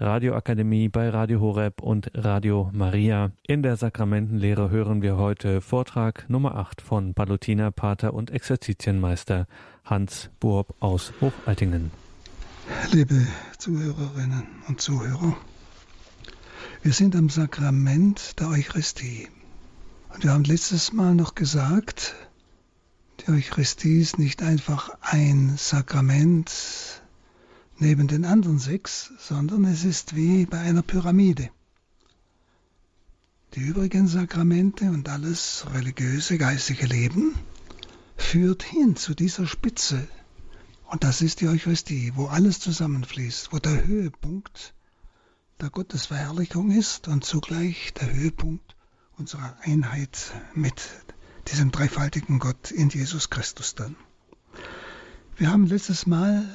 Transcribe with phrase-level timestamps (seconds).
[0.00, 3.32] Radioakademie bei Radio Horeb und Radio Maria.
[3.46, 9.46] In der Sakramentenlehre hören wir heute Vortrag Nummer 8 von Palutiner Pater und Exerzitienmeister
[9.84, 11.90] Hans Burb aus Hochaltingen.
[12.92, 13.26] Liebe
[13.58, 15.36] Zuhörerinnen und Zuhörer,
[16.82, 19.28] wir sind am Sakrament der Eucharistie.
[20.14, 22.14] Und wir haben letztes Mal noch gesagt,
[23.20, 26.99] die Eucharistie ist nicht einfach ein Sakrament,
[27.80, 31.50] neben den anderen sechs, sondern es ist wie bei einer Pyramide.
[33.54, 37.34] Die übrigen Sakramente und alles religiöse, geistige Leben
[38.16, 40.06] führt hin zu dieser Spitze.
[40.86, 44.74] Und das ist die Eucharistie, wo alles zusammenfließt, wo der Höhepunkt
[45.60, 48.76] der Gottesverherrlichung ist und zugleich der Höhepunkt
[49.16, 50.88] unserer Einheit mit
[51.48, 53.96] diesem dreifaltigen Gott in Jesus Christus dann.
[55.36, 56.46] Wir haben letztes Mal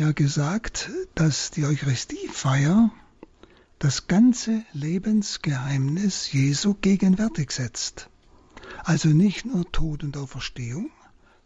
[0.00, 2.90] ja gesagt, dass die Eucharistiefeier
[3.78, 8.08] das ganze Lebensgeheimnis Jesu gegenwärtig setzt.
[8.82, 10.90] Also nicht nur Tod und Auferstehung,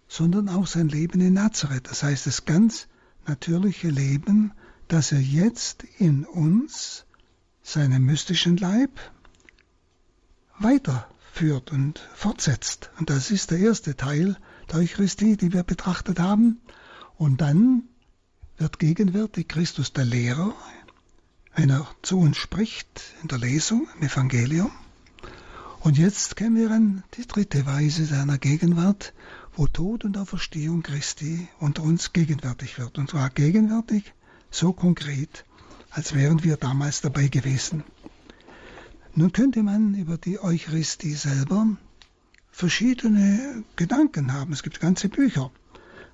[0.07, 1.91] sondern auch sein Leben in Nazareth.
[1.91, 2.87] Das heißt, das ganz
[3.27, 4.53] natürliche Leben,
[4.87, 7.07] das er jetzt in uns,
[7.65, 9.01] seinem mystischen Leib,
[10.61, 12.93] weiterführt und fortsetzt.
[13.01, 14.37] Und das ist der erste Teil
[14.71, 16.61] der Eucharistie, die wir betrachtet haben.
[17.17, 17.89] Und dann
[18.59, 20.55] wird gegenwärtig Christus der Lehrer,
[21.55, 24.71] wenn er zu uns spricht in der Lesung im Evangelium.
[25.81, 29.13] Und jetzt kennen wir an die dritte Weise seiner Gegenwart,
[29.55, 32.99] wo Tod und Auferstehung Christi unter uns gegenwärtig wird.
[32.99, 34.15] Und zwar gegenwärtig
[34.51, 35.45] so konkret,
[35.91, 37.85] als wären wir damals dabei gewesen.
[39.15, 41.77] Nun könnte man über die Eucharistie selber
[42.51, 44.53] verschiedene Gedanken haben.
[44.53, 45.51] Es gibt ganze Bücher.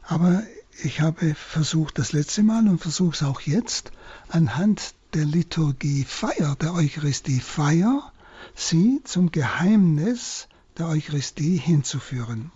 [0.03, 0.43] Aber
[0.85, 3.93] ich habe versucht das letzte Mal und versuche es auch jetzt,
[4.29, 8.13] anhand der Liturgie Feier, der Eucharistie Feier,
[8.55, 12.53] sie zum Geheimnis der Eucharistie hinzuführen.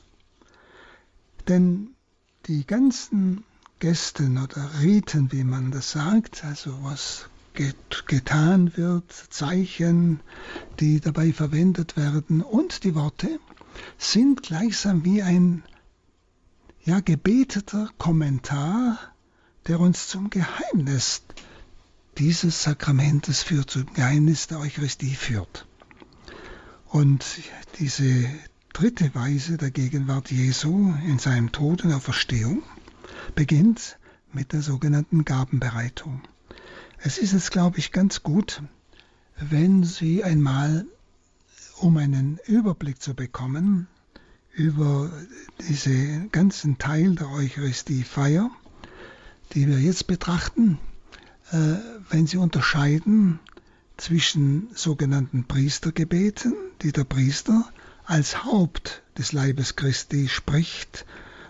[1.49, 1.89] Denn
[2.47, 3.45] die ganzen
[3.79, 10.21] Gästen oder Riten, wie man das sagt, also was get getan wird, Zeichen,
[10.81, 13.39] die dabei verwendet werden und die Worte,
[13.99, 15.63] sind gleichsam wie ein
[16.85, 18.99] ja gebeteter Kommentar,
[19.67, 21.23] der uns zum Geheimnis
[22.19, 25.67] dieses Sakramentes führt, zum Geheimnis der Eucharistie führt.
[26.89, 27.25] Und
[27.79, 28.29] diese
[28.73, 32.63] dritte Weise der Gegenwart Jesu in seinem Tod und Auferstehung
[33.35, 33.99] beginnt
[34.33, 36.21] mit der sogenannten Gabenbereitung.
[36.99, 38.63] Es ist jetzt, glaube ich, ganz gut,
[39.37, 40.87] wenn Sie einmal,
[41.79, 43.89] um einen Überblick zu bekommen,
[44.55, 45.11] über
[45.69, 48.51] diesen ganzen Teil der Eucharistiefeier,
[49.53, 50.79] die wir jetzt betrachten,
[51.51, 51.77] äh,
[52.11, 53.41] wenn Sie unterscheiden
[53.97, 57.65] zwischen sogenannten Priestergebeten, die der Priester
[58.05, 61.07] als Haupt des Leibes Christi spricht,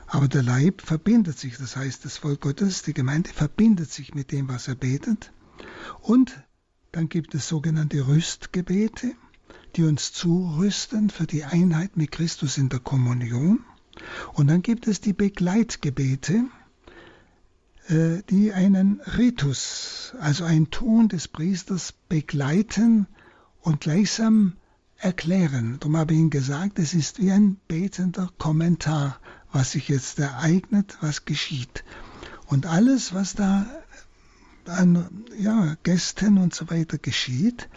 [0.07, 4.31] aber der Leib verbindet sich, das heißt das Volk Gottes, die Gemeinde verbindet sich mit
[4.33, 5.33] dem, was er betet.
[6.01, 6.41] Und
[6.93, 9.15] dann gibt es sogenannte Rüstgebete,
[9.77, 13.65] die uns zurüsten für die Einheit mit Christus in der Kommunion.
[14.35, 16.45] Und dann gibt es die Begleitgebete,
[17.89, 23.07] äh, die einen Ritus, also einen Ton des Priesters begleiten
[23.61, 24.55] und gleichsam
[24.97, 25.79] erklären.
[25.81, 29.19] Darum habe ich Ihnen gesagt, es ist wie ein betender Kommentar,
[29.53, 31.85] was sich jetzt ereignet, was geschieht.
[32.47, 33.67] Und alles, was da
[34.67, 37.69] an ja, Gästen und so weiter geschieht,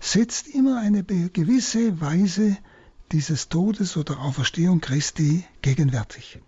[0.00, 2.56] setzt immer eine gewisse Weise
[3.12, 6.40] dieses Todes oder Auferstehung Christi gegenwärtig.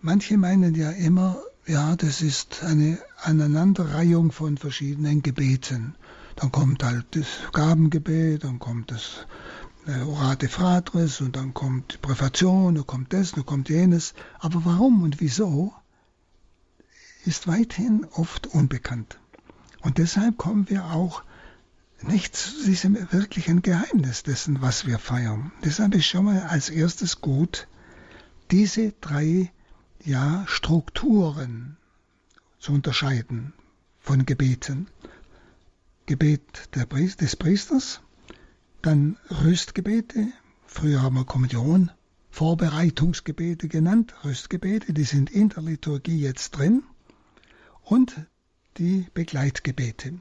[0.00, 5.96] Manche meinen ja immer, ja, das ist eine Aneinanderreihung von verschiedenen Gebeten.
[6.36, 9.26] Dann kommt halt das Gabengebet, dann kommt das
[9.86, 14.14] äh, Orate Fratris und dann kommt die Präfation, dann kommt das, dann kommt jenes.
[14.38, 15.74] Aber warum und wieso
[17.24, 19.18] ist weithin oft unbekannt.
[19.82, 21.22] Und deshalb kommen wir auch
[22.04, 25.52] nicht zu diesem wirklichen Geheimnis dessen, was wir feiern.
[25.64, 27.68] Deshalb ist schon mal als erstes gut,
[28.50, 29.50] diese drei
[30.04, 31.76] ja, Strukturen
[32.58, 33.52] zu unterscheiden
[34.00, 34.88] von Gebeten.
[36.06, 38.00] Gebet Priest, des Priesters,
[38.82, 40.32] dann Rüstgebete,
[40.66, 41.92] früher haben wir Kommunion,
[42.30, 46.82] Vorbereitungsgebete genannt, Rüstgebete, die sind in der Liturgie jetzt drin,
[47.82, 48.14] und
[48.78, 50.20] die Begleitgebete.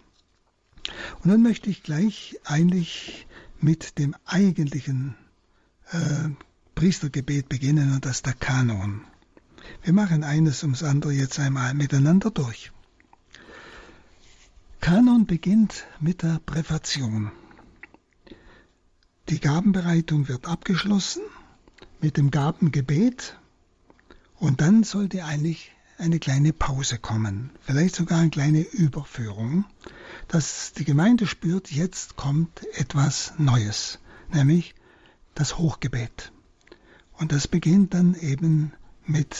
[1.20, 3.28] Und nun möchte ich gleich eigentlich
[3.60, 5.16] mit dem eigentlichen
[5.92, 6.30] äh,
[6.76, 9.02] Priestergebet beginnen und das der Kanon.
[9.84, 12.72] Wir machen eines ums andere jetzt einmal miteinander durch.
[14.80, 17.32] Kanon beginnt mit der Präfation.
[19.30, 21.22] Die Gabenbereitung wird abgeschlossen
[22.02, 23.38] mit dem Gabengebet
[24.38, 29.66] und dann sollte eigentlich eine kleine Pause kommen, vielleicht sogar eine kleine Überführung,
[30.32, 34.00] dass die Gemeinde spürt, jetzt kommt etwas Neues,
[34.32, 34.76] nämlich
[35.36, 36.32] das Hochgebet.
[37.18, 38.72] Und das beginnt dann eben
[39.06, 39.36] mit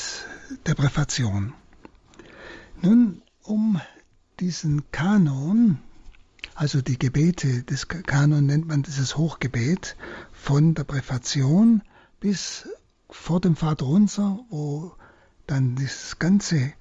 [0.66, 1.54] der Präfation.
[2.82, 3.80] Nun, um
[4.42, 5.80] diesen Kanon,
[6.56, 9.96] also die Gebete des Kanon nennt man dieses Hochgebet,
[10.34, 11.84] von der Präfation
[12.20, 12.68] bis
[13.10, 14.92] vor dem Vaterunser, wo
[15.48, 16.74] dann das ganze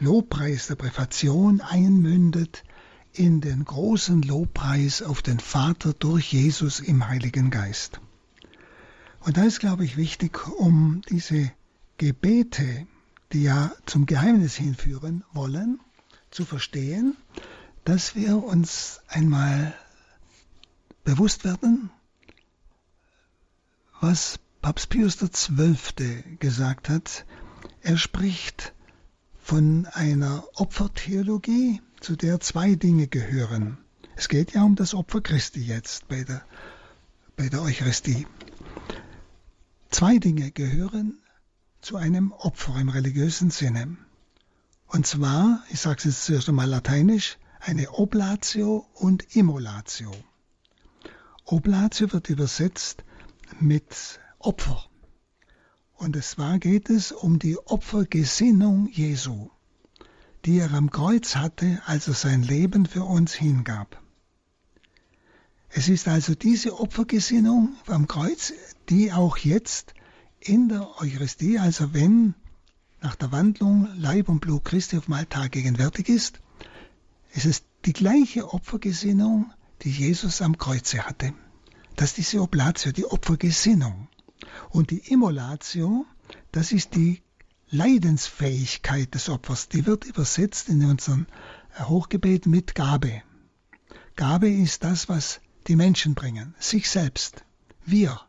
[0.00, 2.64] Lobpreis der Präfation einmündet
[3.14, 8.00] in den großen Lobpreis auf den Vater durch Jesus im Heiligen Geist.
[9.20, 11.52] Und da ist, glaube ich, wichtig, um diese
[11.98, 12.86] Gebete,
[13.32, 15.80] die ja zum Geheimnis hinführen wollen,
[16.30, 17.16] zu verstehen,
[17.84, 19.74] dass wir uns einmal
[21.04, 21.90] bewusst werden,
[24.00, 26.36] was Papst Pius XII.
[26.38, 27.26] gesagt hat.
[27.82, 28.74] Er spricht
[29.40, 33.78] von einer Opfertheologie, zu der zwei Dinge gehören.
[34.16, 36.42] Es geht ja um das Opfer Christi jetzt bei der,
[37.36, 38.26] bei der Eucharistie.
[39.90, 41.20] Zwei Dinge gehören
[41.80, 43.96] zu einem Opfer im religiösen Sinne.
[44.88, 50.10] Und zwar, ich sage es jetzt zuerst einmal lateinisch, eine Oblatio und Immolatio.
[51.44, 53.04] Oblatio wird übersetzt
[53.60, 54.86] mit Opfer.
[55.94, 59.50] Und zwar geht es um die Opfergesinnung Jesu,
[60.44, 64.00] die er am Kreuz hatte, als er sein Leben für uns hingab.
[65.68, 68.52] Es ist also diese Opfergesinnung am Kreuz,
[68.88, 69.94] die auch jetzt
[70.40, 72.34] in der Eucharistie, also wenn
[73.00, 76.40] nach der Wandlung Leib und Blut Christi auf dem Altar gegenwärtig ist,
[77.32, 79.52] es ist die gleiche Opfergesinnung,
[79.82, 81.32] die Jesus am Kreuze hatte.
[81.96, 84.08] Das ist diese Oblatio, die Opfergesinnung.
[84.70, 86.04] Und die Immolatio,
[86.52, 87.21] das ist die
[87.72, 89.68] Leidensfähigkeit des Opfers.
[89.68, 91.26] Die wird übersetzt in unserem
[91.78, 93.22] Hochgebet mit Gabe.
[94.14, 97.44] Gabe ist das, was die Menschen bringen, sich selbst.
[97.86, 98.20] Wir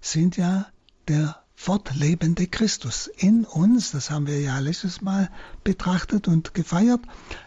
[0.00, 0.66] sind ja
[1.06, 3.06] der fortlebende Christus.
[3.06, 5.30] In uns, das haben wir ja letztes Mal
[5.62, 7.00] betrachtet und gefeiert,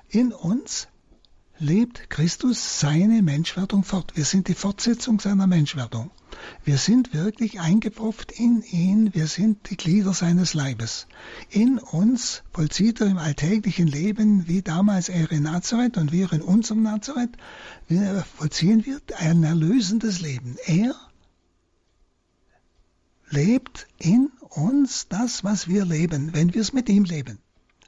[0.07, 0.87] in uns
[1.61, 4.13] lebt Christus seine Menschwerdung fort.
[4.15, 6.09] Wir sind die Fortsetzung seiner Menschwerdung.
[6.63, 11.05] Wir sind wirklich eingepropft in ihn, wir sind die Glieder seines Leibes.
[11.51, 16.41] In uns vollzieht er im alltäglichen Leben, wie damals er in Nazareth und wir in
[16.41, 17.37] unserem Nazareth,
[18.37, 20.57] vollziehen wir ein erlösendes Leben.
[20.65, 20.95] Er
[23.29, 27.37] lebt in uns das, was wir leben, wenn wir es mit ihm leben,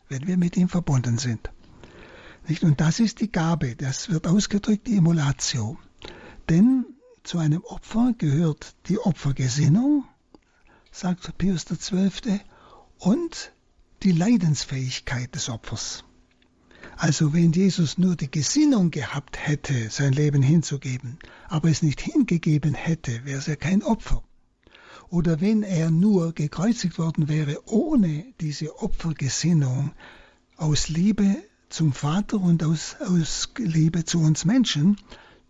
[0.09, 1.49] wenn wir mit ihm verbunden sind.
[2.61, 5.77] Und das ist die Gabe, das wird ausgedrückt, die Emulatio.
[6.49, 6.85] Denn
[7.23, 10.03] zu einem Opfer gehört die Opfergesinnung,
[10.91, 12.41] sagt Pius XII.,
[12.99, 13.53] und
[14.03, 16.03] die Leidensfähigkeit des Opfers.
[16.97, 22.73] Also wenn Jesus nur die Gesinnung gehabt hätte, sein Leben hinzugeben, aber es nicht hingegeben
[22.73, 24.23] hätte, wäre es ja kein Opfer.
[25.09, 29.91] Oder wenn er nur gekreuzigt worden wäre ohne diese Opfergesinnung
[30.57, 31.37] aus Liebe
[31.73, 34.97] zum Vater und aus, aus Liebe zu uns Menschen,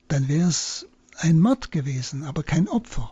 [0.08, 3.12] dann wäre es ein Mord gewesen, aber kein Opfer.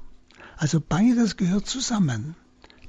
[0.55, 2.36] Also beides gehört zusammen.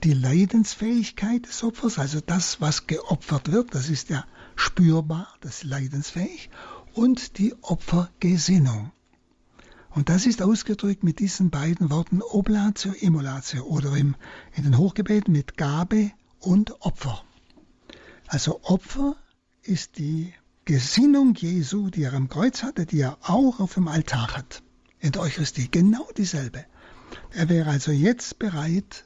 [0.05, 5.65] Die Leidensfähigkeit des Opfers, also das, was geopfert wird, das ist ja spürbar, das ist
[5.65, 6.51] leidensfähig,
[6.95, 8.93] und die Opfergesinnung.
[9.91, 14.15] Und das ist ausgedrückt mit diesen beiden Worten Oblatio, Immolatio oder im,
[14.55, 17.25] in den Hochgebeten mit Gabe und Opfer.
[18.29, 19.17] Also Opfer
[19.63, 20.33] ist die
[20.65, 24.63] Gesinnung Jesu, die er am Kreuz hatte, die er auch auf dem Altar hat.
[24.99, 26.65] In der Eucharistie genau dieselbe.
[27.31, 29.05] Er wäre also jetzt bereit,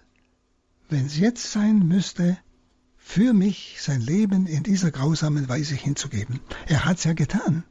[0.88, 2.38] wenn es jetzt sein müsste,
[2.96, 6.40] für mich sein Leben in dieser grausamen Weise hinzugeben.
[6.66, 7.64] Er hat es ja getan.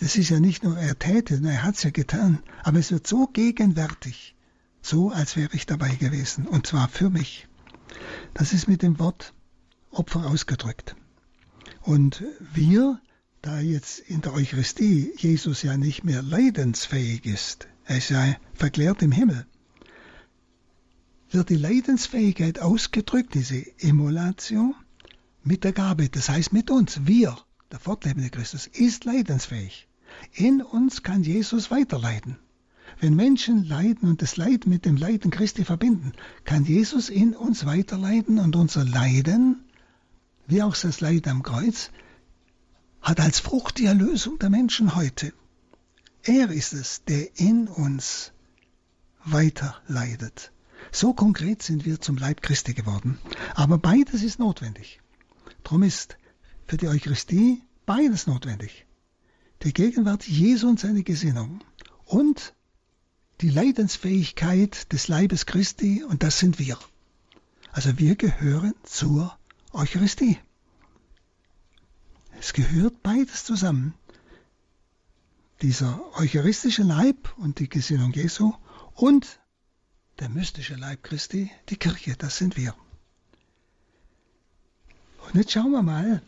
[0.00, 3.06] Das ist ja nicht nur er täte, er hat es ja getan, aber es wird
[3.06, 4.34] so gegenwärtig,
[4.80, 7.46] so als wäre ich dabei gewesen, und zwar für mich.
[8.34, 9.34] Das ist mit dem Wort
[9.90, 10.96] Opfer ausgedrückt.
[11.86, 13.00] Und wir,
[13.42, 19.02] da jetzt in der Eucharistie Jesus ja nicht mehr leidensfähig ist, er ist ja verklärt
[19.02, 19.46] im Himmel,
[21.30, 24.74] wird die Leidensfähigkeit ausgedrückt, diese Emulation,
[25.44, 27.38] mit der Gabe, das heißt mit uns, wir
[27.70, 29.86] der fortlebende Christus, ist leidensfähig.
[30.32, 32.36] In uns kann Jesus weiterleiden.
[32.98, 36.14] Wenn Menschen leiden und das Leid mit dem Leiden Christi verbinden,
[36.44, 39.65] kann Jesus in uns weiterleiden und unser Leiden,
[40.46, 41.90] wie auch das Leid am Kreuz,
[43.00, 45.32] hat als Frucht die Erlösung der Menschen heute.
[46.22, 48.32] Er ist es, der in uns
[49.24, 50.52] weiterleidet.
[50.92, 53.18] So konkret sind wir zum Leib Christi geworden.
[53.54, 55.00] Aber beides ist notwendig.
[55.62, 56.16] Darum ist
[56.66, 58.86] für die Eucharistie beides notwendig.
[59.62, 61.60] Die Gegenwart Jesu und seine Gesinnung
[62.04, 62.54] und
[63.40, 66.78] die Leidensfähigkeit des Leibes Christi und das sind wir.
[67.72, 69.36] Also wir gehören zur
[69.72, 70.38] Eucharistie.
[72.38, 73.94] Es gehört beides zusammen.
[75.62, 78.52] Dieser eucharistische Leib und die Gesinnung Jesu
[78.94, 79.40] und
[80.18, 82.74] der mystische Leib Christi, die Kirche, das sind wir.
[85.26, 86.22] Und jetzt schauen wir mal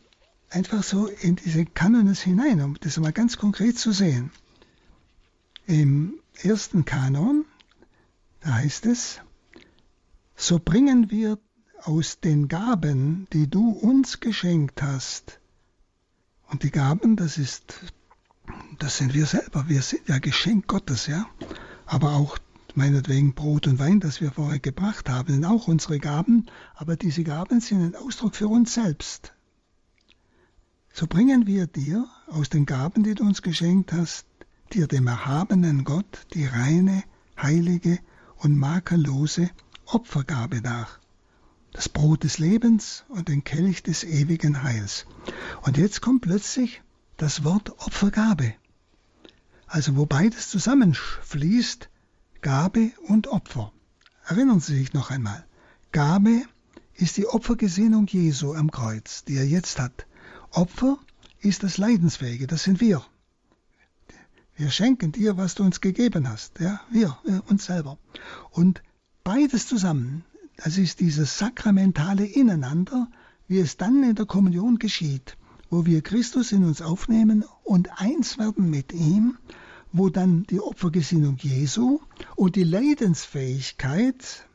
[0.50, 4.30] einfach so in diese Kanones hinein, um das mal ganz konkret zu sehen.
[5.66, 7.45] Im ersten Kanon,
[8.40, 9.21] da heißt es,
[10.37, 11.38] so bringen wir
[11.82, 15.40] aus den Gaben, die du uns geschenkt hast.
[16.50, 17.92] Und die Gaben, das ist,
[18.78, 19.68] das sind wir selber.
[19.68, 21.26] Wir sind ja Geschenk Gottes, ja.
[21.87, 22.38] Aber auch
[22.75, 26.47] meinetwegen Brot und Wein, das wir vorher gebracht haben, sind auch unsere Gaben.
[26.75, 29.35] Aber diese Gaben sind ein Ausdruck für uns selbst.
[30.92, 34.26] So bringen wir dir aus den Gaben, die du uns geschenkt hast,
[34.73, 37.04] dir dem erhabenen Gott die reine,
[37.37, 37.99] heilige
[38.37, 39.50] und makellose
[39.87, 40.98] Opfergabe nach.
[41.78, 45.06] Das Brot des Lebens und den Kelch des ewigen Heils.
[45.62, 46.82] Und jetzt kommt plötzlich
[47.16, 48.54] das Wort Opfergabe.
[49.68, 51.88] Also wo beides zusammenfließt,
[52.40, 53.73] Gabe und Opfer.
[54.26, 55.47] Erinnern Sie sich noch einmal.
[55.92, 56.42] Gabe
[56.94, 60.08] ist die Opfergesinnung Jesu am Kreuz, die er jetzt hat.
[60.50, 60.99] Opfer
[61.38, 63.06] ist das Leidensfähige, das sind wir.
[64.56, 66.58] Wir schenken dir, was du uns gegeben hast.
[66.58, 67.16] Ja, wir,
[67.47, 67.99] uns selber.
[68.50, 68.82] Und
[69.23, 70.25] beides zusammen,
[70.59, 73.09] das ist dieses sakramentale Ineinander,
[73.47, 75.37] wie es dann in der Kommunion geschieht,
[75.71, 79.38] wo wir Christus in uns aufnehmen und eins werden mit ihm,
[79.93, 82.00] wo dann die Opfergesinnung Jesu
[82.37, 84.47] und die Leidensfähigkeit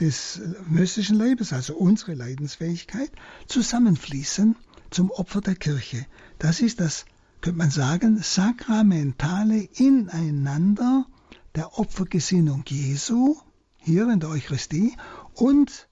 [0.00, 3.12] des mystischen Lebens, also unsere Leidensfähigkeit,
[3.46, 4.56] zusammenfließen
[4.90, 6.06] zum Opfer der Kirche.
[6.38, 7.04] Das ist das
[7.40, 11.06] könnte man sagen, sakramentale Ineinander
[11.54, 13.36] der Opfergesinnung Jesu,
[13.78, 14.94] hier in der Eucharistie,
[15.34, 15.88] und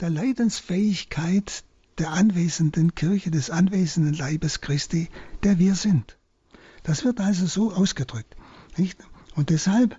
[0.00, 1.64] der Leidensfähigkeit
[1.98, 5.08] der anwesenden Kirche, des anwesenden Leibes Christi,
[5.42, 6.18] der wir sind.
[6.82, 8.36] Das wird also so ausgedrückt.
[8.76, 8.98] Nicht?
[9.34, 9.96] Und deshalb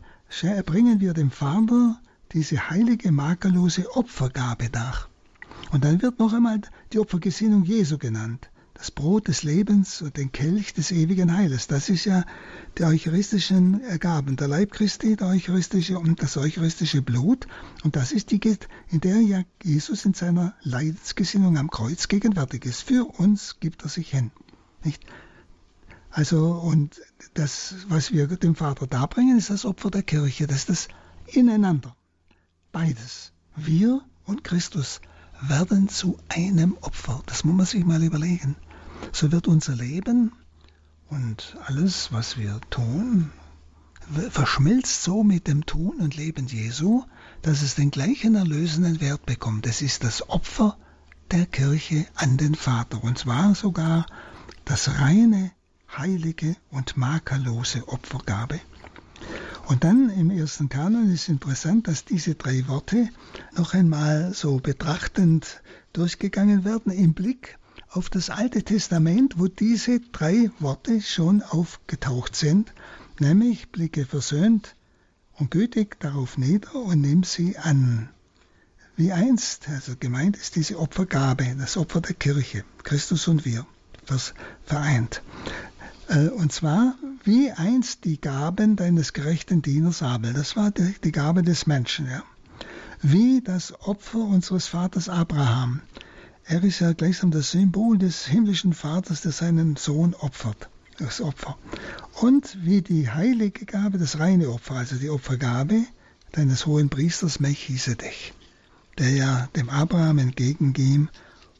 [0.66, 2.00] bringen wir dem Vater
[2.34, 5.10] diese heilige, makellose Opfergabe nach.
[5.72, 6.62] Und dann wird noch einmal
[6.94, 11.66] die Opfergesinnung Jesu genannt das Brot des Lebens und den Kelch des ewigen Heiles.
[11.68, 12.24] Das ist ja
[12.78, 17.48] die eucharistischen Gaben, der Leib Christi, der eucharistische und das eucharistische Blut.
[17.84, 18.40] Und das ist die,
[18.90, 22.84] in der ja Jesus in seiner Leidensgesinnung am Kreuz gegenwärtig ist.
[22.84, 24.30] Für uns gibt er sich hin.
[24.84, 25.04] Nicht?
[26.12, 27.02] Also, und
[27.34, 30.46] das, was wir dem Vater darbringen, ist das Opfer der Kirche.
[30.46, 30.88] Das ist das
[31.26, 31.96] Ineinander.
[32.72, 33.32] Beides.
[33.56, 35.02] Wir und Christus
[35.42, 37.24] werden zu einem Opfer.
[37.26, 38.56] Das muss man sich mal überlegen
[39.12, 40.32] so wird unser Leben
[41.10, 43.32] und alles, was wir tun,
[44.30, 47.04] verschmilzt so mit dem Tun und Leben Jesu,
[47.42, 49.68] dass es den gleichen erlösenden Wert bekommt.
[49.68, 50.78] Es ist das Opfer
[51.32, 54.06] der Kirche an den Vater, und zwar sogar
[54.66, 55.52] das reine,
[55.96, 58.60] heilige und makellose Opfergabe.
[59.68, 63.10] Und dann im ersten Kanon ist interessant, dass diese drei Worte
[63.56, 65.62] noch einmal so betrachtend
[65.92, 67.58] durchgegangen werden im Blick
[67.90, 72.74] auf das Alte Testament, wo diese drei Worte schon aufgetaucht sind,
[73.20, 74.76] nämlich blicke versöhnt
[75.34, 78.10] und gütig darauf nieder und nimm sie an.
[78.96, 83.66] Wie einst, also gemeint ist diese Opfergabe, das Opfer der Kirche, Christus und wir,
[84.08, 84.34] das
[84.66, 85.22] vereint.
[86.08, 91.12] Äh, und zwar wie einst die Gaben deines gerechten Dieners Abel, das war die, die
[91.12, 92.24] Gabe des Menschen, ja.
[93.02, 95.82] Wie das Opfer unseres Vaters Abraham,
[96.48, 101.58] er ist ja gleichsam das Symbol des himmlischen Vaters, der seinen Sohn opfert, das Opfer.
[102.22, 105.84] Und wie die heilige Gabe, das reine Opfer, also die Opfergabe
[106.32, 108.34] deines hohen Priesters Melchisedech,
[108.98, 111.10] der ja dem Abraham entgegenging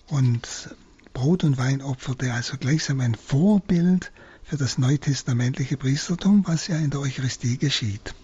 [0.08, 0.76] und
[1.14, 4.12] Brot und Wein opferte, also gleichsam ein Vorbild
[4.44, 8.16] für das neutestamentliche Priestertum, was ja in der Eucharistie geschieht.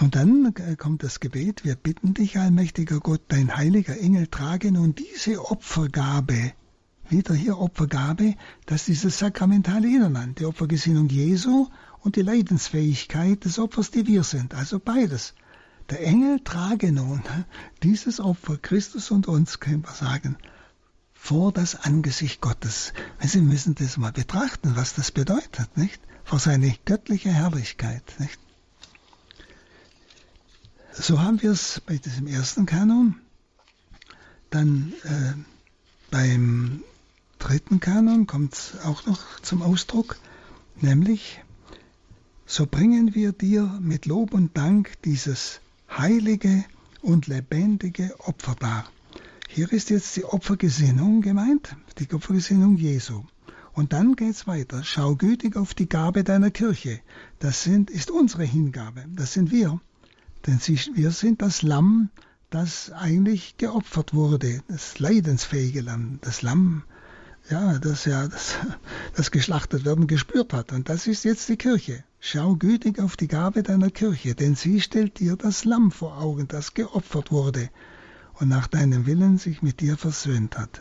[0.00, 4.70] Und dann äh, kommt das Gebet, wir bitten dich, allmächtiger Gott, dein heiliger Engel, trage
[4.70, 6.52] nun diese Opfergabe,
[7.08, 8.34] wieder hier Opfergabe,
[8.66, 11.68] dass dieses sakramentale Innerland, die Opfergesinnung Jesu
[12.00, 15.34] und die Leidensfähigkeit des Opfers, die wir sind, also beides.
[15.90, 17.22] Der Engel trage nun
[17.82, 20.36] dieses Opfer, Christus und uns, können wir sagen,
[21.12, 22.92] vor das Angesicht Gottes.
[23.20, 26.00] Sie müssen das mal betrachten, was das bedeutet, nicht?
[26.22, 28.38] Vor seine göttliche Herrlichkeit, nicht?
[31.00, 33.14] So haben wir es bei diesem ersten Kanon.
[34.50, 35.34] Dann äh,
[36.10, 36.82] beim
[37.38, 40.16] dritten Kanon kommt es auch noch zum Ausdruck,
[40.80, 41.40] nämlich
[42.46, 46.64] so bringen wir dir mit Lob und Dank dieses heilige
[47.00, 48.90] und lebendige Opfer dar.
[49.48, 53.22] Hier ist jetzt die Opfergesinnung gemeint, die Opfergesinnung Jesu.
[53.72, 54.82] Und dann geht's weiter.
[54.82, 57.00] Schau gütig auf die Gabe deiner Kirche.
[57.38, 59.04] Das sind, ist unsere Hingabe.
[59.14, 59.80] Das sind wir.
[60.46, 62.10] Denn sie, wir sind das Lamm,
[62.50, 64.62] das eigentlich geopfert wurde.
[64.68, 66.18] Das leidensfähige Lamm.
[66.22, 66.84] Das Lamm,
[67.50, 68.56] ja, das ja das,
[69.14, 70.72] das geschlachtet werden gespürt hat.
[70.72, 72.04] Und das ist jetzt die Kirche.
[72.20, 76.48] Schau gütig auf die Gabe deiner Kirche, denn sie stellt dir das Lamm vor Augen,
[76.48, 77.70] das geopfert wurde
[78.40, 80.80] und nach deinem Willen sich mit dir versöhnt hat.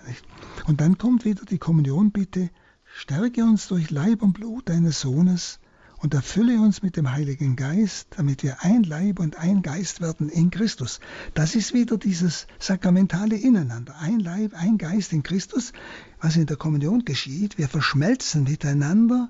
[0.65, 2.49] Und dann kommt wieder die Kommunion, bitte,
[2.85, 5.59] stärke uns durch Leib und Blut deines Sohnes
[5.97, 10.29] und erfülle uns mit dem Heiligen Geist, damit wir ein Leib und ein Geist werden
[10.29, 10.99] in Christus.
[11.33, 13.95] Das ist wieder dieses sakramentale Ineinander.
[13.99, 15.73] Ein Leib, ein Geist in Christus,
[16.21, 17.57] was in der Kommunion geschieht.
[17.57, 19.29] Wir verschmelzen miteinander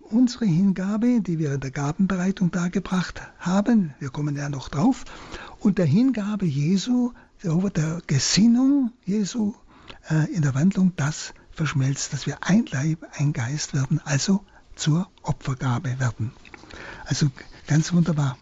[0.00, 5.04] unsere Hingabe, die wir in der Gabenbereitung dargebracht haben, wir kommen ja noch drauf,
[5.58, 9.54] und der Hingabe Jesu, der Gesinnung Jesu
[10.08, 14.44] äh, in der Wandlung, das verschmelzt, dass wir ein Leib, ein Geist werden, also
[14.76, 16.32] zur Opfergabe werden.
[17.04, 17.30] Also
[17.66, 18.38] ganz wunderbar.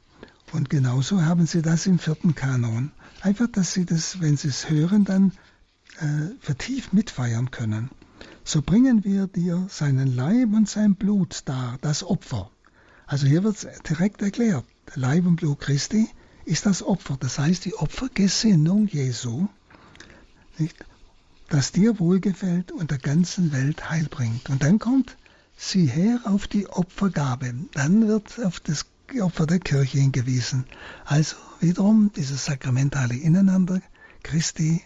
[0.53, 2.93] Und genauso haben Sie das im vierten Kanon.
[3.21, 5.33] Einfach, dass Sie das, wenn Sie es hören, dann
[5.99, 7.91] äh, vertieft mitfeiern können
[8.45, 12.51] so bringen wir dir seinen Leib und sein Blut dar, das Opfer.
[13.07, 14.65] Also hier wird es direkt erklärt.
[14.89, 16.09] Der Leib und Blut Christi
[16.45, 19.47] ist das Opfer, das heißt die Opfergesinnung Jesu,
[20.59, 20.77] nicht?
[21.49, 24.49] das dir wohlgefällt und der ganzen Welt Heil bringt.
[24.51, 25.17] Und dann kommt,
[25.69, 27.55] sieh her auf die Opfergabe.
[27.73, 28.87] Dann wird auf das
[29.21, 30.65] Opfer der Kirche hingewiesen.
[31.05, 33.81] Also wiederum dieses sakramentale Ineinander,
[34.23, 34.83] Christi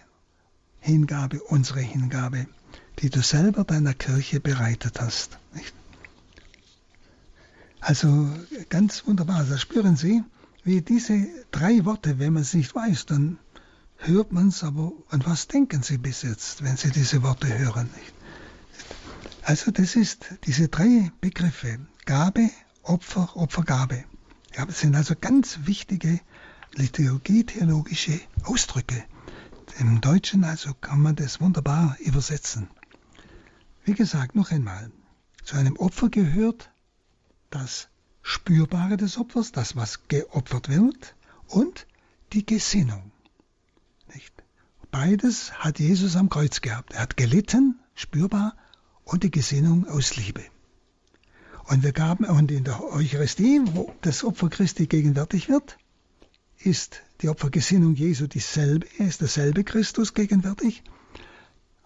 [0.81, 2.47] Hingabe, unsere Hingabe
[2.99, 5.39] die du selber deiner Kirche bereitet hast.
[5.55, 5.75] Nicht?
[7.81, 8.29] Also
[8.69, 9.37] ganz wunderbar.
[9.37, 10.23] Also spüren Sie,
[10.65, 13.39] wie diese drei Worte, wenn man es nicht weiß, dann
[13.99, 17.89] hört man es, aber an was denken Sie bis jetzt, wenn Sie diese Worte hören?
[17.97, 18.16] Nicht?
[19.47, 22.51] Also das ist diese drei Begriffe, Gabe,
[22.83, 24.05] Opfer, Opfergabe.
[24.57, 26.19] Ja, das sind also ganz wichtige
[26.75, 29.05] liturgietheologische Ausdrücke.
[29.79, 32.69] Im Deutschen also kann man das wunderbar übersetzen.
[33.85, 34.91] Wie gesagt, noch einmal,
[35.45, 36.73] zu einem Opfer gehört
[37.51, 37.87] das
[38.23, 41.15] Spürbare des Opfers, das, was geopfert wird,
[41.47, 41.87] und
[42.33, 43.13] die Gesinnung.
[44.13, 44.35] Nicht?
[44.91, 46.95] Beides hat Jesus am Kreuz gehabt.
[46.95, 48.57] Er hat gelitten, spürbar,
[49.07, 50.45] und die Gesinnung aus Liebe.
[51.65, 55.79] Und wir gaben, und in der Eucharistie, wo das Opfer Christi gegenwärtig wird,
[56.59, 60.83] ist die Opfergesinnung Jesu dieselbe, ist derselbe Christus gegenwärtig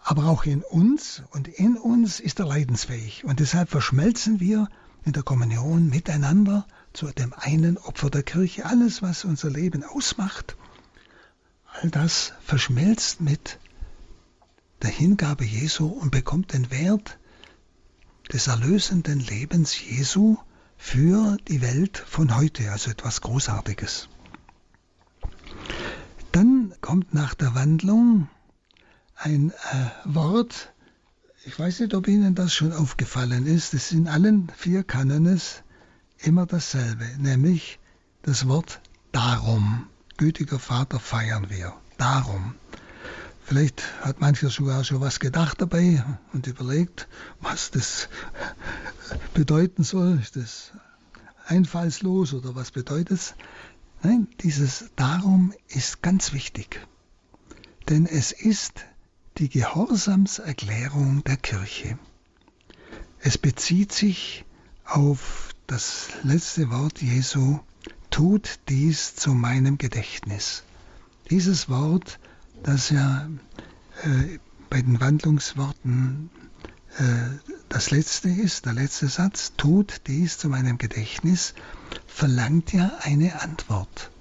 [0.03, 3.23] aber auch in uns und in uns ist er leidensfähig.
[3.23, 4.67] Und deshalb verschmelzen wir
[5.05, 8.65] in der Kommunion miteinander zu dem einen Opfer der Kirche.
[8.65, 10.57] Alles, was unser Leben ausmacht,
[11.81, 13.59] all das verschmelzt mit
[14.81, 17.19] der Hingabe Jesu und bekommt den Wert
[18.31, 20.37] des erlösenden Lebens Jesu
[20.77, 24.09] für die Welt von heute, also etwas Großartiges.
[26.31, 28.29] Dann kommt nach der Wandlung
[29.15, 29.53] ein äh,
[30.05, 30.73] Wort,
[31.45, 35.63] ich weiß nicht, ob Ihnen das schon aufgefallen ist, es ist in allen vier Kanones
[36.17, 37.79] immer dasselbe, nämlich
[38.23, 39.87] das Wort darum.
[40.17, 41.73] Gütiger Vater feiern wir.
[41.97, 42.55] Darum.
[43.51, 47.09] Vielleicht hat mancher sogar schon was gedacht dabei und überlegt,
[47.41, 48.07] was das
[49.33, 50.19] bedeuten soll.
[50.21, 50.71] Ist das
[51.47, 53.35] einfallslos oder was bedeutet es?
[54.03, 56.79] Nein, dieses Darum ist ganz wichtig.
[57.89, 58.85] Denn es ist
[59.37, 61.99] die Gehorsamserklärung der Kirche.
[63.19, 64.45] Es bezieht sich
[64.85, 67.59] auf das letzte Wort Jesu,
[68.11, 70.63] tut dies zu meinem Gedächtnis.
[71.29, 72.17] Dieses Wort,
[72.63, 73.29] das ja
[74.03, 76.29] äh, bei den Wandlungsworten
[76.97, 77.03] äh,
[77.69, 81.53] das letzte ist, der letzte Satz, tut dies zu meinem Gedächtnis,
[82.05, 84.11] verlangt ja eine Antwort.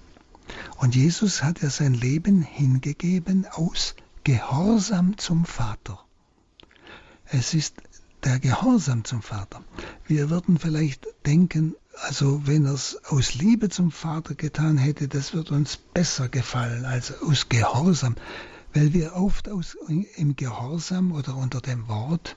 [0.77, 6.05] Und Jesus hat ja sein Leben hingegeben aus Gehorsam zum Vater.
[7.27, 7.75] Es ist
[8.25, 9.63] der Gehorsam zum Vater.
[10.07, 15.33] Wir würden vielleicht denken, also wenn er es aus Liebe zum Vater getan hätte, das
[15.35, 18.17] würde uns besser gefallen als aus Gehorsam.
[18.73, 19.77] weil wir oft aus,
[20.17, 22.37] im Gehorsam oder unter dem Wort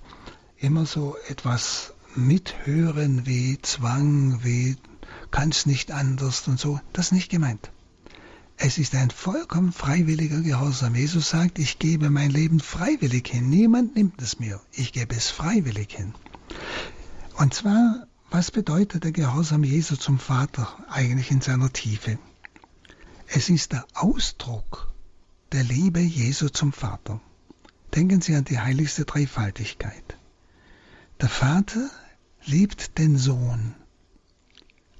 [0.58, 4.78] immer so etwas mithören wie Zwang, wie
[5.32, 6.80] kann's nicht anders und so.
[6.91, 7.71] Das ist nicht gemeint.
[8.58, 10.95] Es ist ein vollkommen freiwilliger Gehorsam.
[10.95, 13.49] Jesus sagt, ich gebe mein Leben freiwillig hin.
[13.49, 14.62] Niemand nimmt es mir.
[14.71, 16.13] Ich gebe es freiwillig hin.
[17.38, 22.17] Und zwar, was bedeutet der Gehorsam Jesu zum Vater eigentlich in seiner Tiefe?
[23.28, 24.91] Es ist der Ausdruck
[25.52, 27.22] der Liebe Jesu zum Vater.
[27.93, 30.17] Denken Sie an die heiligste Dreifaltigkeit.
[31.22, 31.91] Der Vater
[32.43, 33.76] liebt den Sohn.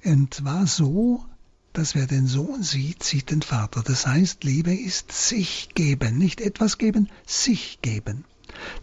[0.04, 1.24] Und zwar so,
[1.72, 3.82] dass wer den Sohn sieht, sieht den Vater.
[3.82, 8.24] Das heißt, Liebe ist sich geben, nicht etwas geben, sich geben.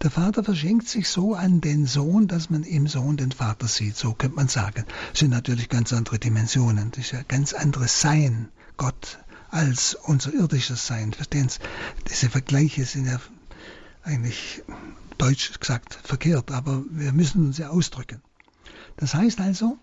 [0.02, 3.96] Der Vater verschenkt sich so an den Sohn, dass man im Sohn den Vater sieht,
[3.96, 4.86] so könnte man sagen.
[5.12, 10.34] Das sind natürlich ganz andere Dimensionen, das ist ja ganz anderes Sein, Gott, als unser
[10.34, 11.14] irdisches Sein.
[11.14, 11.60] Verstehen Sie?
[12.10, 13.20] Diese Vergleiche sind ja
[14.04, 14.64] eigentlich
[15.18, 18.22] deutsch gesagt verkehrt, aber wir müssen uns ja ausdrücken.
[18.98, 19.78] Das heißt also,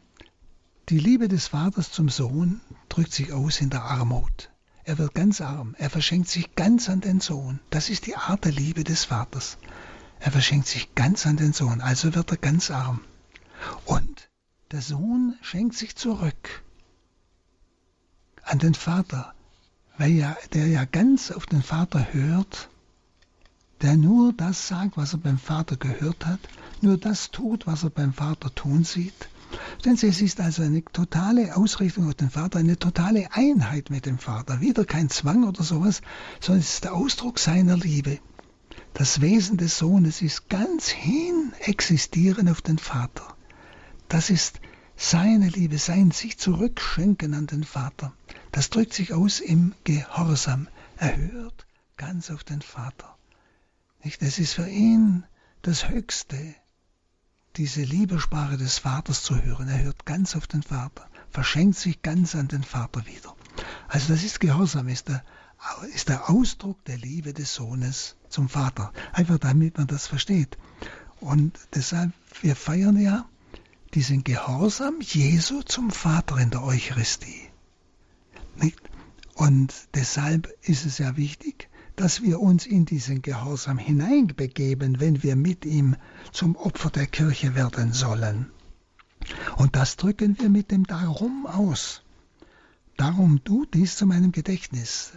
[0.88, 4.50] die Liebe des Vaters zum Sohn drückt sich aus in der Armut.
[4.84, 7.60] Er wird ganz arm, er verschenkt sich ganz an den Sohn.
[7.68, 9.58] Das ist die Art der Liebe des Vaters.
[10.20, 13.00] Er verschenkt sich ganz an den Sohn, also wird er ganz arm.
[13.84, 14.28] Und
[14.72, 16.62] der Sohn schenkt sich zurück
[18.42, 19.34] an den Vater,
[19.96, 22.68] weil ja, der ja ganz auf den Vater hört,
[23.82, 26.40] der nur das sagt, was er beim Vater gehört hat,
[26.80, 29.28] nur das tut, was er beim Vater tun sieht
[29.84, 34.18] denn es ist also eine totale Ausrichtung auf den Vater, eine totale Einheit mit dem
[34.18, 34.60] Vater.
[34.60, 36.02] Wieder kein Zwang oder sowas,
[36.40, 38.18] sondern es ist der Ausdruck seiner Liebe.
[38.94, 43.36] Das Wesen des Sohnes ist ganz hin existieren auf den Vater.
[44.08, 44.60] Das ist
[44.96, 48.12] seine Liebe, sein sich zurückschenken an den Vater.
[48.50, 50.68] Das drückt sich aus im Gehorsam.
[50.96, 53.16] Er hört ganz auf den Vater.
[54.02, 54.20] Nicht?
[54.22, 55.24] Das ist für ihn
[55.62, 56.54] das Höchste,
[57.56, 59.68] diese Liebesprache des Vaters zu hören.
[59.68, 63.36] Er hört ganz auf den Vater, verschenkt sich ganz an den Vater wieder.
[63.88, 65.22] Also das ist Gehorsam, ist der,
[65.94, 68.92] ist der Ausdruck der Liebe des Sohnes zum Vater.
[69.12, 70.58] Einfach damit man das versteht.
[71.20, 73.28] Und deshalb, wir feiern ja
[73.94, 77.48] diesen Gehorsam Jesu zum Vater in der Eucharistie.
[78.56, 78.78] Nicht?
[79.34, 85.36] Und deshalb ist es ja wichtig, dass wir uns in diesen Gehorsam hineinbegeben, wenn wir
[85.36, 85.96] mit ihm
[86.32, 88.50] zum Opfer der Kirche werden sollen.
[89.56, 92.02] Und das drücken wir mit dem Darum aus.
[92.96, 95.12] Darum du dies zu meinem Gedächtnis,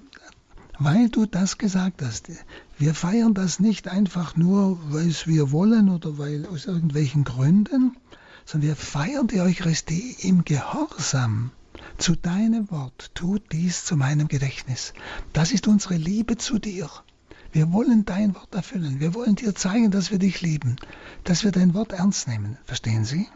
[0.83, 2.31] weil du das gesagt hast.
[2.79, 7.95] Wir feiern das nicht einfach nur, weil es wir wollen oder weil aus irgendwelchen Gründen,
[8.45, 11.51] sondern wir feiern die Eucharistie im Gehorsam
[11.99, 14.93] zu deinem Wort, tu dies zu meinem Gedächtnis.
[15.33, 16.89] Das ist unsere Liebe zu dir.
[17.51, 18.99] Wir wollen dein Wort erfüllen.
[18.99, 20.77] Wir wollen dir zeigen, dass wir dich lieben,
[21.23, 22.57] dass wir dein Wort ernst nehmen.
[22.65, 23.27] Verstehen Sie?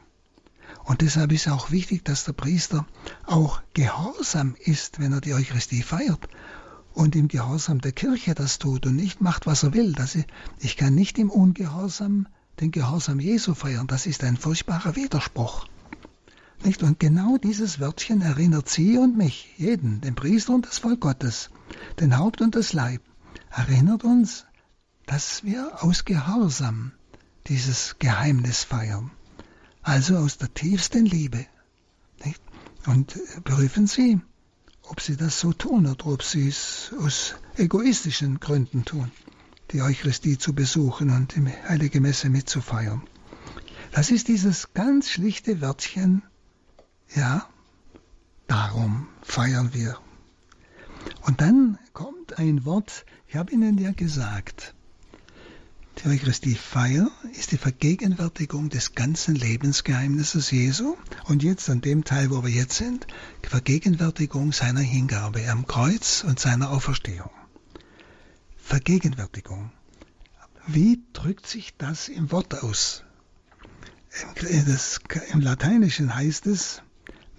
[0.84, 2.88] Und deshalb ist auch wichtig, dass der Priester
[3.28, 6.28] auch gehorsam ist, wenn er die Eucharistie feiert
[6.96, 9.92] und im Gehorsam der Kirche das tut und nicht macht, was er will.
[9.94, 10.28] Das ist,
[10.60, 12.28] ich kann nicht im Ungehorsam
[12.60, 13.88] den Gehorsam Jesu feiern.
[13.88, 15.68] Das ist ein furchtbarer Widerspruch.
[16.64, 16.84] Nicht?
[16.84, 21.50] Und genau dieses Wörtchen erinnert Sie und mich, jeden, den Priester und das Volk Gottes,
[22.00, 23.02] den Haupt und das Leib,
[23.52, 24.46] erinnert uns,
[25.06, 26.94] dass wir aus Gehorsam
[27.48, 29.12] dieses Geheimnis feiern.
[29.84, 31.46] Also aus der tiefsten Liebe.
[32.24, 32.42] Nicht?
[32.88, 34.22] Und prüfen Sie,
[34.90, 39.12] ob Sie das so tun oder ob Sie es aus egoistischen Gründen tun,
[39.72, 43.02] die Eucharistie zu besuchen und die Heilige Messe mitzufeiern.
[43.92, 46.24] Das ist dieses ganz schlichte Wörtchen
[47.14, 47.48] ja,
[48.48, 49.98] darum feiern wir.
[51.22, 54.75] Und dann kommt ein Wort, ich habe Ihnen ja gesagt,
[55.98, 62.44] die Eucharistiefeier ist die Vergegenwärtigung des ganzen Lebensgeheimnisses Jesu und jetzt an dem Teil, wo
[62.44, 63.08] wir jetzt sind,
[63.44, 67.32] die Vergegenwärtigung seiner Hingabe am Kreuz und seiner Auferstehung.
[68.58, 69.72] Vergegenwärtigung.
[70.68, 73.04] Wie drückt sich das im Wort aus?
[74.50, 75.00] Im, das,
[75.32, 76.82] Im Lateinischen heißt es,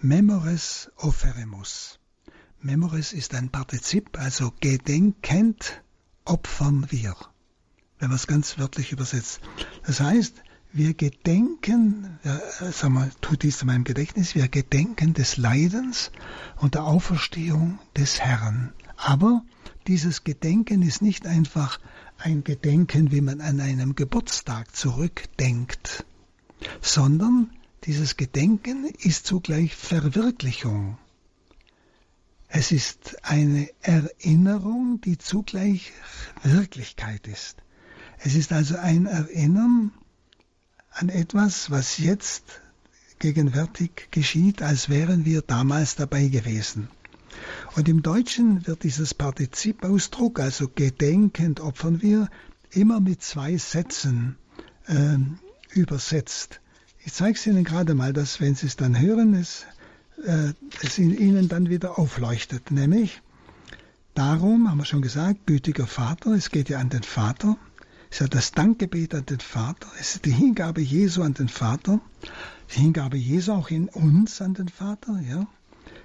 [0.01, 1.99] Memores offeremus.
[2.61, 5.83] Memores ist ein Partizip, also gedenkend
[6.25, 7.17] opfern wir,
[7.99, 9.41] wenn man es ganz wörtlich übersetzt.
[9.87, 15.37] Das heißt, wir gedenken, äh, sag mal, tut dies zu meinem Gedächtnis, wir gedenken des
[15.37, 16.11] Leidens
[16.57, 18.73] und der Auferstehung des Herrn.
[18.97, 19.43] Aber
[19.87, 21.81] dieses Gedenken ist nicht einfach
[22.19, 26.05] ein Gedenken, wie man an einem Geburtstag zurückdenkt,
[26.81, 27.51] sondern
[27.85, 30.99] dieses Gedenken ist zugleich Verwirklichung.
[32.49, 35.93] Es ist eine Erinnerung, die zugleich
[36.43, 37.57] Wirklichkeit ist.
[38.19, 39.93] Es ist also ein Erinnern
[40.91, 42.61] an etwas, was jetzt
[43.19, 46.89] gegenwärtig geschieht, als wären wir damals dabei gewesen.
[47.75, 52.29] Und im Deutschen wird dieses Partizipausdruck, also gedenkend opfern wir,
[52.71, 54.37] immer mit zwei Sätzen
[54.87, 55.19] äh,
[55.71, 56.61] übersetzt.
[57.05, 59.67] Ich zeige es Ihnen gerade mal, dass wenn Sie es dann hören, es,
[60.25, 60.53] äh,
[60.83, 62.71] es in Ihnen dann wieder aufleuchtet.
[62.71, 63.23] Nämlich,
[64.15, 67.57] darum haben wir schon gesagt, gütiger Vater, es geht ja an den Vater,
[68.17, 72.01] ist ja das Dankgebet an den Vater, es ist die Hingabe Jesu an den Vater,
[72.71, 75.47] die Hingabe Jesu auch in uns an den Vater, ja.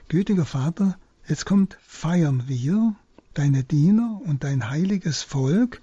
[0.10, 2.98] Gütiger Vater, jetzt kommt, feiern wir,
[3.34, 5.82] deine Diener und dein heiliges Volk,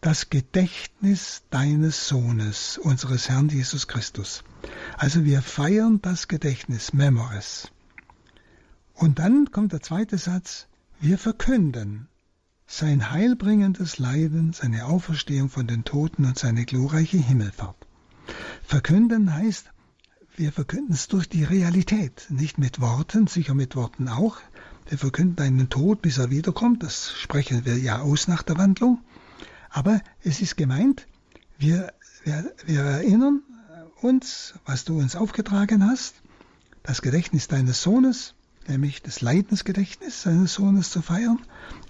[0.00, 4.44] das Gedächtnis deines Sohnes, unseres Herrn Jesus Christus.
[4.96, 7.70] Also wir feiern das Gedächtnis, Memores.
[8.94, 10.66] Und dann kommt der zweite Satz,
[10.98, 12.08] wir verkünden
[12.70, 17.88] sein heilbringendes Leiden, seine Auferstehung von den Toten und seine glorreiche Himmelfahrt.
[18.62, 19.72] Verkünden heißt,
[20.36, 24.36] wir verkünden es durch die Realität, nicht mit Worten, sicher mit Worten auch.
[24.86, 29.00] Wir verkünden einen Tod, bis er wiederkommt, das sprechen wir ja aus nach der Wandlung.
[29.70, 31.08] Aber es ist gemeint,
[31.58, 31.92] wir,
[32.24, 33.42] wir, wir erinnern
[34.02, 36.16] uns, was du uns aufgetragen hast,
[36.82, 38.34] das Gedächtnis deines Sohnes,
[38.68, 41.38] nämlich das Leidensgedächtnis seines Sohnes zu feiern,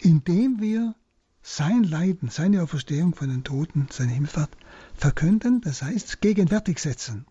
[0.00, 0.94] indem wir
[1.42, 4.50] sein Leiden, seine Auferstehung von den Toten, seine Himmelfahrt
[4.94, 7.26] verkünden, das heißt gegenwärtig setzen.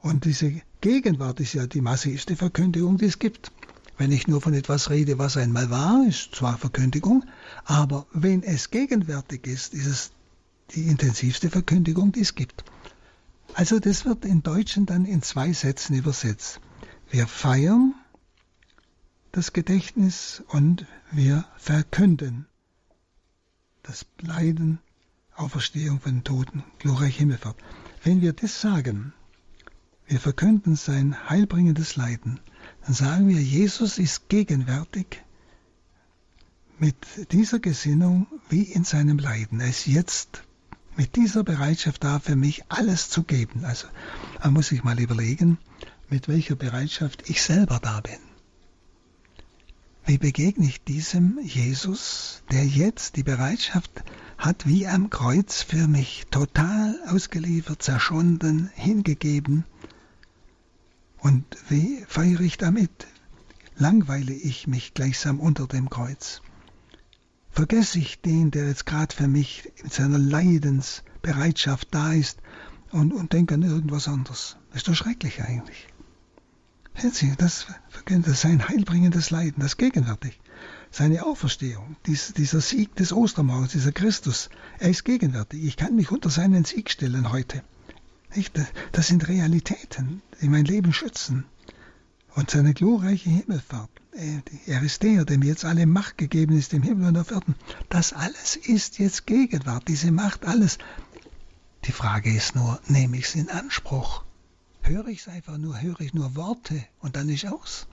[0.00, 3.52] Und diese Gegenwart ist ja die massivste Verkündigung, die es gibt.
[3.98, 7.24] Wenn ich nur von etwas rede, was einmal war, ist zwar Verkündigung,
[7.64, 10.10] aber wenn es gegenwärtig ist, ist es
[10.70, 12.64] die intensivste Verkündigung, die es gibt.
[13.54, 16.60] Also das wird im Deutschen dann in zwei Sätzen übersetzt.
[17.10, 17.94] Wir feiern
[19.38, 22.48] das Gedächtnis und wir verkünden
[23.84, 24.80] das Leiden,
[25.36, 27.56] Auferstehung von Toten, glorreich Himmelfahrt.
[28.02, 29.12] Wenn wir das sagen,
[30.08, 32.40] wir verkünden sein heilbringendes Leiden,
[32.84, 35.22] dann sagen wir, Jesus ist gegenwärtig
[36.80, 36.96] mit
[37.30, 39.60] dieser Gesinnung wie in seinem Leiden.
[39.60, 40.42] Er ist jetzt
[40.96, 43.64] mit dieser Bereitschaft da, für mich alles zu geben.
[43.64, 43.86] Also
[44.42, 45.58] man muss sich mal überlegen,
[46.10, 48.27] mit welcher Bereitschaft ich selber da bin.
[50.08, 53.90] Wie begegne ich diesem Jesus, der jetzt die Bereitschaft
[54.38, 59.66] hat, wie am Kreuz für mich total ausgeliefert, zerschunden, hingegeben,
[61.18, 63.06] und wie feiere ich damit?
[63.76, 66.40] Langweile ich mich gleichsam unter dem Kreuz?
[67.50, 72.40] Vergesse ich den, der jetzt gerade für mich mit seiner Leidensbereitschaft da ist
[72.92, 74.56] und, und denke an irgendwas anderes?
[74.72, 75.86] Ist doch schrecklich eigentlich.
[76.98, 80.40] Sehen Sie, das verkündet sein heilbringendes Leiden, das gegenwärtig.
[80.90, 85.62] Seine Auferstehung, dies, dieser Sieg des Ostermauers, dieser Christus, er ist gegenwärtig.
[85.62, 87.62] Ich kann mich unter seinen Sieg stellen heute.
[88.90, 91.44] Das sind Realitäten, die mein Leben schützen.
[92.34, 96.82] Und seine glorreiche Himmelfahrt, äh, er ist der, dem jetzt alle Macht gegeben ist im
[96.82, 97.54] Himmel und auf Erden.
[97.90, 100.78] Das alles ist jetzt Gegenwart, diese Macht, alles.
[101.84, 104.24] Die Frage ist nur, nehme ich es in Anspruch?
[104.88, 107.86] Höre ich es einfach nur, höre ich nur Worte und dann ist aus?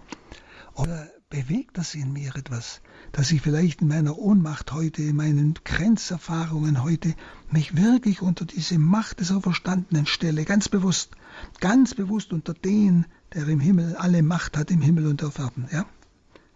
[0.76, 2.80] Oder bewegt das in mir etwas,
[3.12, 7.14] dass ich vielleicht in meiner Ohnmacht heute, in meinen Grenzerfahrungen heute,
[7.52, 11.12] mich wirklich unter diese Macht des Auferstandenen stelle, ganz bewusst,
[11.60, 15.68] ganz bewusst unter den, der im Himmel alle Macht hat, im Himmel und auf Erden,
[15.74, 15.86] ja?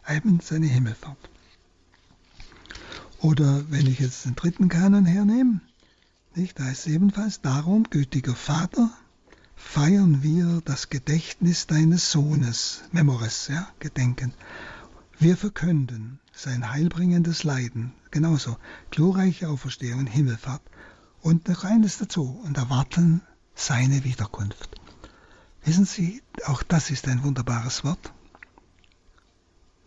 [0.08, 1.30] Eben seine Himmelfahrt.
[3.20, 5.60] Oder wenn ich jetzt den dritten Kanon hernehme,
[6.34, 8.90] nicht, da ist ebenfalls darum, gütiger Vater,
[9.60, 14.34] feiern wir das Gedächtnis deines Sohnes, Memores, ja, gedenken.
[15.20, 18.58] Wir verkünden sein heilbringendes Leiden, genauso,
[18.90, 20.62] glorreiche Auferstehung Himmelfahrt
[21.22, 23.22] und noch eines dazu und erwarten
[23.54, 24.80] seine Wiederkunft.
[25.66, 28.14] Wissen Sie, auch das ist ein wunderbares Wort.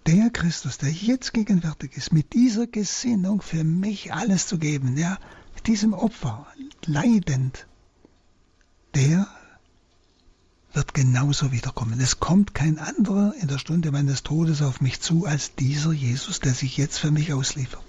[0.06, 5.18] Der Christus, der jetzt gegenwärtig ist, mit dieser Gesinnung für mich alles zu geben, ja,
[5.66, 6.46] diesem Opfer,
[6.84, 7.66] leidend,
[8.94, 9.26] der
[10.74, 12.00] wird genauso wiederkommen.
[12.00, 16.40] Es kommt kein anderer in der Stunde meines Todes auf mich zu als dieser Jesus,
[16.40, 17.82] der sich jetzt für mich ausliefert.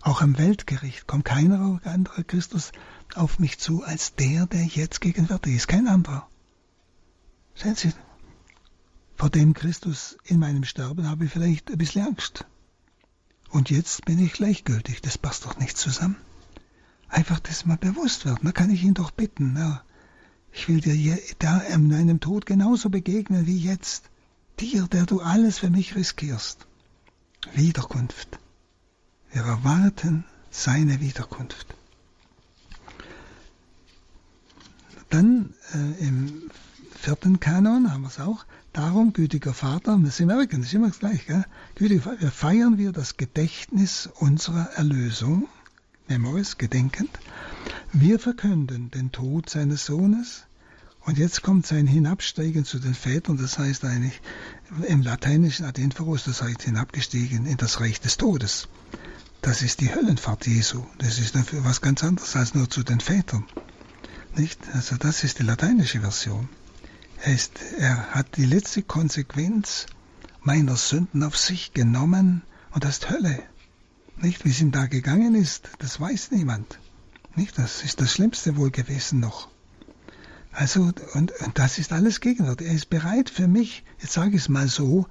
[0.00, 2.72] Auch am Weltgericht kommt keiner anderer Christus
[3.14, 5.68] auf mich zu als der, der jetzt gegenwärtig ist.
[5.68, 6.28] Kein anderer.
[7.54, 7.92] Sehen Sie,
[9.16, 12.44] vor dem Christus in meinem Sterben habe ich vielleicht ein bisschen Angst.
[13.50, 15.02] Und jetzt bin ich gleichgültig.
[15.02, 16.16] Das passt doch nicht zusammen.
[17.08, 18.40] Einfach das mal bewusst werden.
[18.42, 19.56] Da kann ich ihn doch bitten.
[19.56, 19.84] Ja,
[20.52, 24.04] ich will dir da in deinem Tod genauso begegnen wie jetzt.
[24.60, 26.66] dir, der du alles für mich riskierst.
[27.54, 28.38] Wiederkunft.
[29.32, 31.66] Wir erwarten seine Wiederkunft.
[35.10, 36.50] Dann äh, im
[36.94, 38.46] vierten Kanon haben wir es auch.
[38.72, 41.44] Darum, gütiger Vater, Sie merken, das ist immer gleich, gell?
[41.74, 45.48] gütiger Vater, feiern wir das Gedächtnis unserer Erlösung,
[46.12, 47.08] Memoris, gedenkend.
[47.94, 50.44] Wir verkünden den Tod seines Sohnes,
[51.04, 54.20] und jetzt kommt sein Hinabsteigen zu den Vätern, das heißt eigentlich
[54.86, 58.68] im lateinischen Adentverus, das heißt hinabgestiegen in das Reich des Todes.
[59.40, 60.84] Das ist die Höllenfahrt Jesu.
[60.98, 63.46] Das ist dafür was ganz anderes als nur zu den Vätern.
[64.36, 64.60] Nicht?
[64.74, 66.48] Also das ist die lateinische Version.
[67.22, 69.86] Er, ist, er hat die letzte Konsequenz
[70.42, 73.42] meiner Sünden auf sich genommen und das ist Hölle.
[74.16, 76.78] Nicht, wie es ihm da gegangen ist, das weiß niemand.
[77.34, 79.48] Nicht, das ist das Schlimmste wohl gewesen noch.
[80.52, 82.60] Also, und, und das ist alles Gegenwart.
[82.60, 85.06] Er ist bereit für mich, jetzt sage ich es mal so,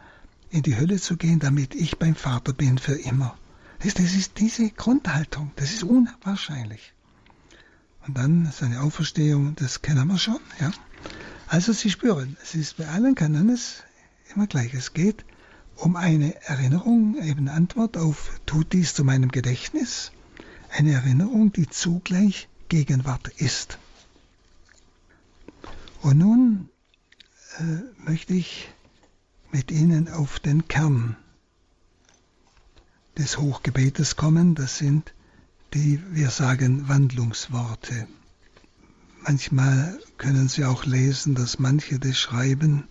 [0.51, 3.37] in die Hölle zu gehen, damit ich beim Vater bin für immer.
[3.79, 6.93] Das, ist diese Grundhaltung, das ist unwahrscheinlich.
[8.05, 10.71] Und dann seine Auferstehung, das kennen wir schon, ja.
[11.47, 13.83] Also Sie spüren, es ist bei allen Kanones
[14.35, 14.73] immer gleich.
[14.73, 15.25] Es geht
[15.75, 20.11] um eine Erinnerung, eben Antwort auf tut dies zu meinem Gedächtnis.
[20.69, 23.77] Eine Erinnerung, die zugleich Gegenwart ist.
[26.01, 26.69] Und nun
[27.59, 28.69] äh, möchte ich
[29.51, 31.17] mit Ihnen auf den Kern
[33.17, 34.55] des Hochgebetes kommen.
[34.55, 35.13] Das sind
[35.73, 38.07] die, wir sagen, Wandlungsworte.
[39.23, 42.85] Manchmal können Sie auch lesen, dass manche das schreiben,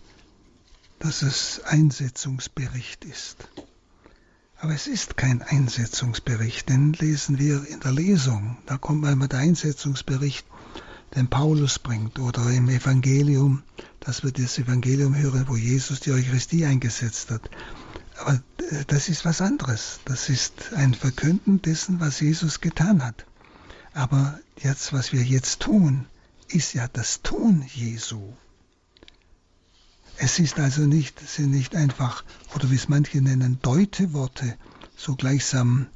[1.01, 3.37] dass es Einsetzungsbericht ist.
[4.57, 9.39] Aber es ist kein Einsetzungsbericht, denn lesen wir in der Lesung, da kommt einmal der
[9.39, 10.45] Einsetzungsbericht
[11.15, 13.63] den Paulus bringt oder im Evangelium,
[13.99, 17.49] dass wir das Evangelium hören, wo Jesus die Eucharistie eingesetzt hat.
[18.19, 19.99] Aber äh, das ist was anderes.
[20.05, 23.25] Das ist ein Verkünden dessen, was Jesus getan hat.
[23.93, 26.05] Aber jetzt, was wir jetzt tun,
[26.47, 28.33] ist ja das Tun Jesu.
[30.17, 34.57] Es ist also nicht, sind nicht einfach, oder wie es manche nennen, Deuteworte,
[34.95, 35.87] so gleichsam,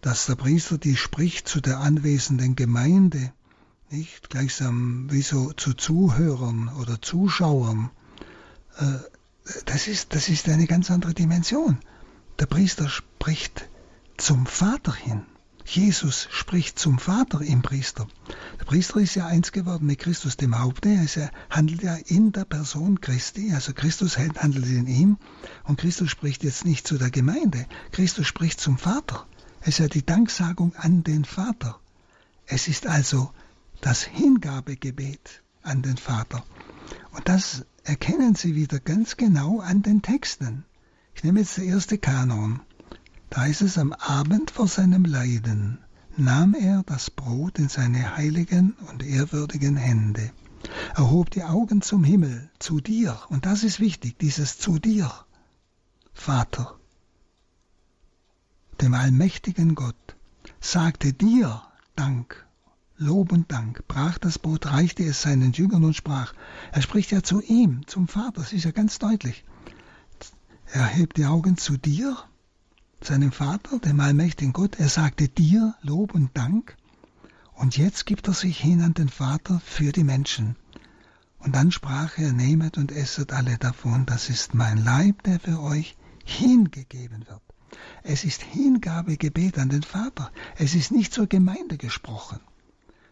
[0.00, 3.32] dass der Priester die spricht zu der anwesenden Gemeinde,
[3.90, 7.90] nicht gleichsam wie so zu Zuhörern oder Zuschauern.
[8.78, 8.98] Äh,
[9.66, 11.78] das ist, das ist eine ganz andere Dimension.
[12.38, 13.68] Der Priester spricht
[14.16, 15.22] zum Vater hin.
[15.72, 18.08] Jesus spricht zum Vater im Priester.
[18.58, 20.88] Der Priester ist ja eins geworden mit Christus, dem Haupte.
[20.88, 23.52] Er handelt ja in der Person Christi.
[23.54, 25.16] Also Christus handelt in ihm.
[25.62, 27.66] Und Christus spricht jetzt nicht zu der Gemeinde.
[27.92, 29.28] Christus spricht zum Vater.
[29.60, 31.78] Es ist ja die Danksagung an den Vater.
[32.46, 33.30] Es ist also
[33.80, 36.44] das Hingabegebet an den Vater.
[37.12, 40.64] Und das erkennen Sie wieder ganz genau an den Texten.
[41.14, 42.60] Ich nehme jetzt der erste Kanon.
[43.30, 45.78] Da ist es am Abend vor seinem Leiden,
[46.16, 50.32] nahm er das Brot in seine heiligen und ehrwürdigen Hände,
[50.96, 55.10] erhob die Augen zum Himmel, zu dir, und das ist wichtig, dieses zu dir,
[56.12, 56.76] Vater,
[58.80, 60.16] dem allmächtigen Gott,
[60.60, 61.62] sagte dir
[61.94, 62.46] Dank
[62.96, 66.34] Lob und Dank, brach das Brot, reichte es seinen Jüngern und sprach.
[66.72, 69.44] Er spricht ja zu ihm, zum Vater, das ist ja ganz deutlich.
[70.66, 72.16] Er hebt die Augen zu dir,
[73.04, 74.78] seinem Vater, dem allmächtigen Gott.
[74.78, 76.76] Er sagte dir Lob und Dank.
[77.54, 80.56] Und jetzt gibt er sich hin an den Vater für die Menschen.
[81.38, 85.60] Und dann sprach er, nehmet und esset alle davon, das ist mein Leib, der für
[85.60, 87.42] euch hingegeben wird.
[88.02, 90.30] Es ist Hingabegebet an den Vater.
[90.56, 92.40] Es ist nicht zur Gemeinde gesprochen.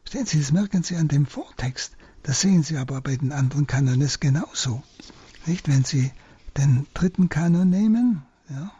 [0.02, 1.96] Verstehen Sie, das merken Sie an dem Vortext.
[2.22, 4.82] Das sehen Sie aber bei den anderen Kanones genauso.
[5.46, 6.10] Nicht, wenn Sie
[6.56, 8.72] den dritten Kanon nehmen, ja,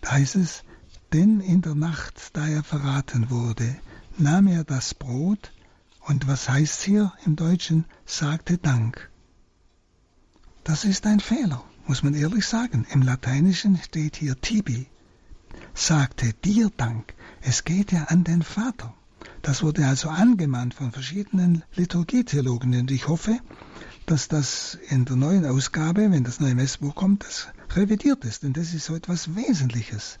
[0.00, 0.64] da heißt es,
[1.12, 3.76] denn in der Nacht, da er verraten wurde,
[4.18, 5.52] nahm er das Brot
[6.00, 9.10] und was heißt hier im Deutschen, sagte Dank.
[10.64, 12.86] Das ist ein Fehler, muss man ehrlich sagen.
[12.90, 14.86] Im Lateinischen steht hier Tibi,
[15.74, 17.14] sagte dir Dank.
[17.40, 18.94] Es geht ja an den Vater.
[19.42, 23.38] Das wurde also angemahnt von verschiedenen Liturgietheologen und ich hoffe,
[24.06, 28.52] dass das in der neuen Ausgabe, wenn das neue Messbuch kommt, das revidiert ist, denn
[28.52, 30.18] das ist so etwas Wesentliches.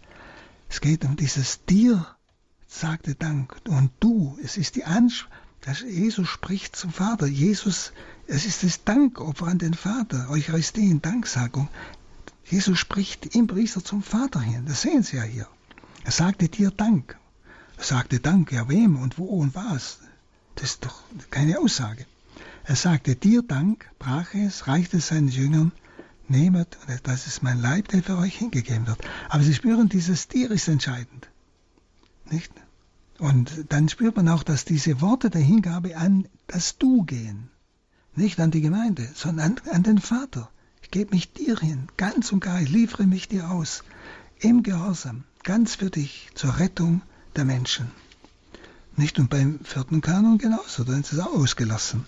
[0.68, 2.06] Es geht um dieses Dir,
[2.66, 5.38] sagte Dank, und du, es ist die Ansprache,
[5.86, 7.26] Jesus spricht zum Vater.
[7.26, 7.92] Jesus,
[8.26, 11.68] es ist das Dankopfer an den Vater, Eucharistie in Danksagung.
[12.44, 15.48] Jesus spricht im Priester zum Vater hin, das sehen Sie ja hier.
[16.04, 17.18] Er sagte dir Dank.
[17.76, 19.98] Er sagte Dank, ja wem und wo und was.
[20.54, 22.06] Das ist doch keine Aussage.
[22.64, 25.72] Er sagte dir Dank, brach es, reichte es seinen Jüngern,
[26.30, 28.98] nehmet, das ist mein Leib, der für euch hingegeben wird.
[29.28, 31.28] Aber Sie spüren, dieses Tier ist entscheidend.
[32.30, 32.52] Nicht?
[33.18, 37.50] Und dann spürt man auch, dass diese Worte der Hingabe an das Du gehen.
[38.14, 40.50] Nicht an die Gemeinde, sondern an, an den Vater.
[40.82, 43.84] Ich gebe mich dir hin, ganz und gar, ich liefere mich dir aus.
[44.40, 47.02] Im Gehorsam, ganz für dich, zur Rettung
[47.36, 47.90] der Menschen.
[48.96, 52.06] Nicht und beim vierten Kanon genauso, dann ist es auch ausgelassen.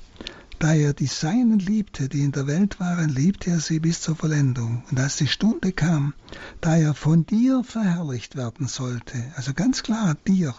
[0.61, 4.15] Da er die Seinen liebte, die in der Welt waren, liebte er sie bis zur
[4.15, 4.85] Vollendung.
[4.91, 6.13] Und als die Stunde kam,
[6.61, 10.55] da er von dir verherrlicht werden sollte, also ganz klar dir,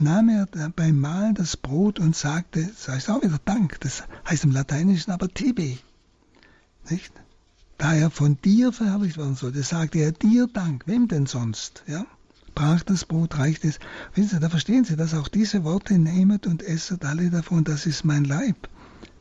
[0.00, 4.42] nahm er beim Mahl das Brot und sagte, das heißt auch wieder Dank, das heißt
[4.42, 5.78] im Lateinischen aber Tibi,
[6.90, 7.12] nicht?
[7.78, 12.04] Da er von dir verherrlicht werden sollte, sagte er dir Dank, wem denn sonst, ja?
[12.56, 13.78] Brach das Brot, reicht es.
[14.14, 17.86] Wissen Sie, da verstehen Sie, dass auch diese Worte nehmet und esset alle davon, das
[17.86, 18.68] ist mein Leib,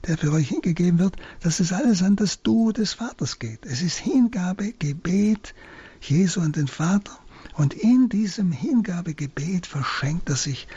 [0.08, 3.66] der für euch hingegeben wird, dass es alles an das Du des Vaters geht.
[3.66, 5.54] Es ist Hingabe, Gebet
[6.02, 7.18] Jesu an den Vater
[7.54, 10.68] und in diesem Hingabegebet verschenkt er sich.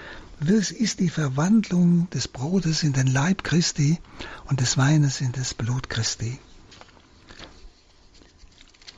[0.40, 3.98] Das ist die Verwandlung des Brotes in den Leib Christi
[4.46, 6.38] und des Weines in das Blut Christi.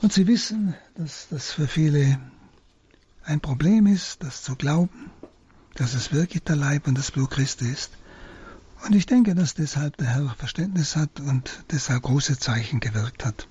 [0.01, 2.19] Und Sie wissen, dass das für viele
[3.23, 5.11] ein Problem ist, das zu glauben,
[5.75, 7.91] dass es wirklich der Leib und das Blut Christi ist.
[8.85, 13.47] Und ich denke, dass deshalb der Herr Verständnis hat und deshalb große Zeichen gewirkt hat.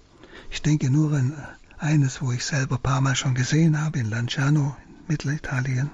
[0.51, 1.35] Ich denke nur an
[1.79, 5.91] eines, wo ich selber ein paar Mal schon gesehen habe, in Lanciano, in Mittelitalien.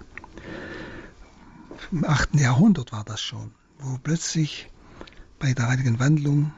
[1.91, 2.37] Im 8.
[2.37, 4.70] Jahrhundert war das schon, wo plötzlich
[5.39, 6.53] bei der heiligen Wandlung,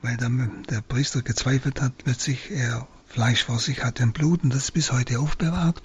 [0.00, 0.30] weil der,
[0.70, 4.70] der Priester gezweifelt hat, plötzlich er Fleisch vor sich hatte und Blut und das ist
[4.70, 5.82] bis heute aufbewahrt.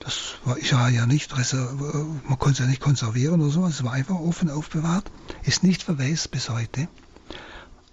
[0.00, 3.82] Das war, ich war ja nicht, man konnte es ja nicht konservieren oder so, es
[3.82, 5.10] war einfach offen aufbewahrt,
[5.48, 6.88] ist nicht verwaist bis heute.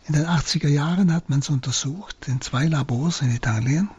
[0.07, 3.89] In den 80er Jahren hat man es untersucht in zwei Labors in Italien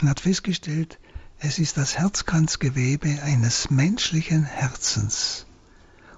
[0.00, 1.00] und hat festgestellt,
[1.40, 5.44] es ist das Herzkranzgewebe eines menschlichen Herzens.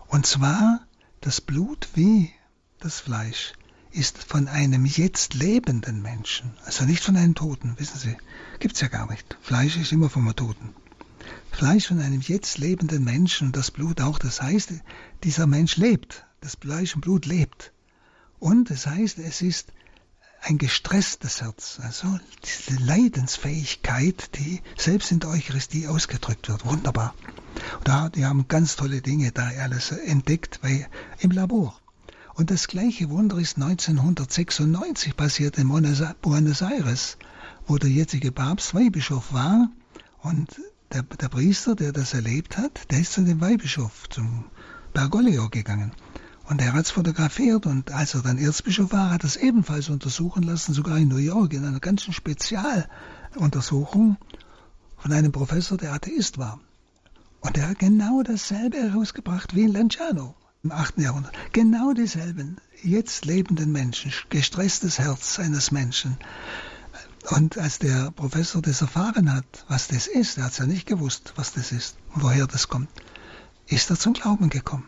[0.08, 0.80] Und zwar
[1.22, 2.30] das Blut wie
[2.78, 3.54] das Fleisch
[3.90, 8.16] ist von einem jetzt lebenden Menschen, also nicht von einem Toten, wissen Sie,
[8.58, 9.38] gibt's ja gar nicht.
[9.40, 10.74] Fleisch ist immer vom Toten.
[11.50, 14.74] Fleisch von einem jetzt lebenden Menschen und das Blut auch, das heißt,
[15.24, 17.72] dieser Mensch lebt, das Fleisch und Blut lebt.
[18.38, 19.72] Und das heißt, es ist
[20.42, 26.64] ein gestresstes Herz, also diese Leidensfähigkeit, die selbst in der Eucharistie ausgedrückt wird.
[26.64, 27.14] Wunderbar.
[27.82, 30.88] Da, die haben ganz tolle Dinge da alles entdeckt bei,
[31.18, 31.76] im Labor.
[32.34, 37.18] Und das gleiche Wunder ist 1996 passiert in Buenos Aires,
[37.66, 39.68] wo der jetzige Papst Weihbischof war
[40.22, 40.60] und
[40.92, 44.44] der, der Priester, der das erlebt hat, der ist zu dem Weihbischof, zum
[44.92, 45.90] Bergoglio gegangen.
[46.48, 49.88] Und er hat es fotografiert und als er dann Erzbischof war, hat er es ebenfalls
[49.88, 54.16] untersuchen lassen, sogar in New York, in einer ganzen Spezialuntersuchung
[54.96, 56.60] von einem Professor, der Atheist war.
[57.40, 60.98] Und er hat genau dasselbe herausgebracht wie in Lanciano im 8.
[60.98, 61.34] Jahrhundert.
[61.52, 66.16] Genau dieselben jetzt lebenden Menschen, gestresstes Herz eines Menschen.
[67.30, 70.86] Und als der Professor das erfahren hat, was das ist, er hat es ja nicht
[70.86, 72.88] gewusst, was das ist und woher das kommt,
[73.66, 74.84] ist er zum Glauben gekommen.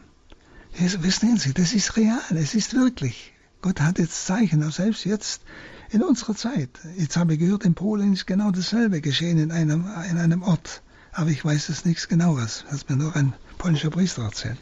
[0.80, 3.32] Wissen Sie, das ist real, es ist wirklich.
[3.62, 5.42] Gott hat jetzt Zeichen, auch selbst jetzt
[5.90, 6.70] in unserer Zeit.
[6.96, 10.82] Jetzt habe ich gehört, in Polen ist genau dasselbe geschehen in einem, in einem Ort.
[11.10, 12.64] Aber ich weiß es nichts genaueres.
[12.70, 14.58] Das hat mir nur ein polnischer Priester erzählt.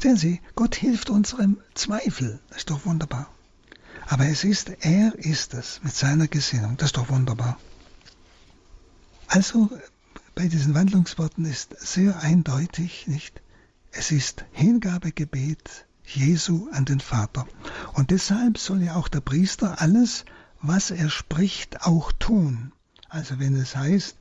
[0.00, 2.40] Sehen Sie, Gott hilft unserem Zweifel.
[2.48, 3.28] Das ist doch wunderbar.
[4.06, 6.78] Aber es ist, er ist es mit seiner Gesinnung.
[6.78, 7.58] Das ist doch wunderbar.
[9.26, 9.70] Also,
[10.34, 13.42] bei diesen Wandlungsworten ist sehr eindeutig, nicht?
[13.96, 17.46] Es ist Hingabegebet Jesu an den Vater.
[17.92, 20.24] Und deshalb soll ja auch der Priester alles,
[20.60, 22.72] was er spricht, auch tun.
[23.08, 24.16] Also wenn es heißt,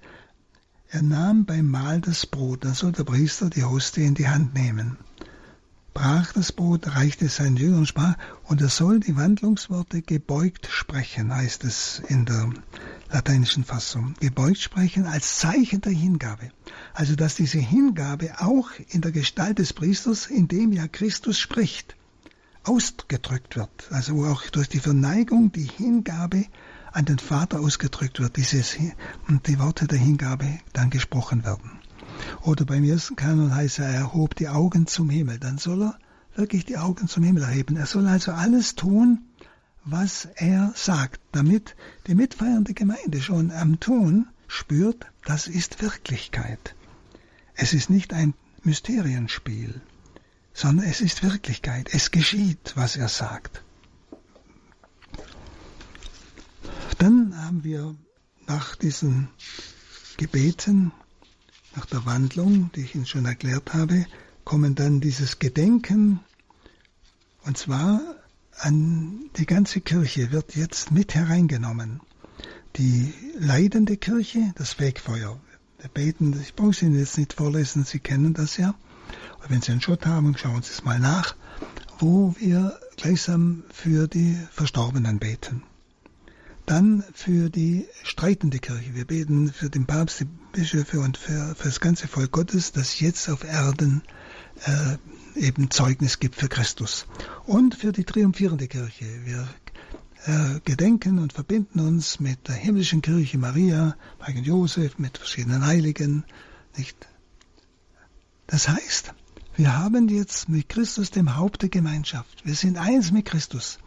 [0.90, 4.54] er nahm beim Mahl das Brot, dann soll der Priester die Hostie in die Hand
[4.54, 4.98] nehmen.
[5.94, 8.16] Brach das Brot, reichte es seinen Jüngern und sprach,
[8.46, 12.50] und er soll die Wandlungsworte gebeugt sprechen, heißt es in der
[13.12, 14.16] lateinischen Fassung.
[14.20, 16.50] Gebeugt sprechen als Zeichen der Hingabe.
[16.94, 21.96] Also dass diese Hingabe auch in der Gestalt des Priesters, in dem ja Christus spricht,
[22.64, 23.88] ausgedrückt wird.
[23.92, 26.46] Also wo auch durch die Verneigung die Hingabe
[26.92, 28.78] an den Vater ausgedrückt wird, dieses,
[29.28, 31.83] und die Worte der Hingabe dann gesprochen werden.
[32.42, 35.40] Oder beim ersten Kanon heißt er, er erhob die Augen zum Himmel.
[35.40, 36.00] Dann soll er
[36.36, 37.78] wirklich die Augen zum Himmel erheben.
[37.78, 39.26] Er soll also alles tun,
[39.86, 41.76] was er sagt, damit
[42.08, 46.76] die mitfeiernde Gemeinde schon am Tun spürt, das ist Wirklichkeit.
[47.56, 48.34] Es ist nicht ein
[48.64, 49.82] Mysterienspiel,
[50.54, 51.90] sondern es ist Wirklichkeit.
[51.94, 53.64] Es geschieht, was er sagt.
[56.98, 57.96] Dann haben wir
[58.48, 59.30] nach diesen
[60.18, 60.92] Gebeten,
[61.76, 64.06] nach der Wandlung, die ich Ihnen schon erklärt habe,
[64.44, 66.20] kommen dann dieses Gedenken,
[67.46, 68.02] und zwar
[68.60, 72.02] an die ganze Kirche wird jetzt mit hereingenommen.
[72.78, 75.40] Die leidende Kirche, das Wegfeuer.
[75.80, 78.76] Wir beten, ich brauche Sie jetzt nicht vorlesen, Sie kennen das ja.
[79.40, 81.36] Aber wenn Sie einen Schott haben, schauen Sie es mal nach,
[82.00, 85.64] wo wir gleichsam für die Verstorbenen beten.
[86.66, 88.96] Dann für die streitende Kirche.
[88.96, 93.00] Wir beten für den Papst, die Bischöfe und für, für das ganze Volk Gottes, das
[93.00, 94.02] jetzt auf Erden
[94.66, 94.98] äh,
[95.36, 97.06] eben Zeugnis gibt für Christus.
[97.46, 99.06] Und für die triumphierende Kirche.
[99.26, 99.48] Wir
[100.26, 106.24] äh, gedenken und verbinden uns mit der himmlischen Kirche Maria, Heiligen Josef, mit verschiedenen Heiligen.
[106.78, 106.96] Nicht?
[108.48, 109.14] Das heißt,
[109.58, 112.46] wir haben jetzt mit Christus dem Haupt der Gemeinschaft.
[112.46, 113.80] Wir sind eins mit Christus.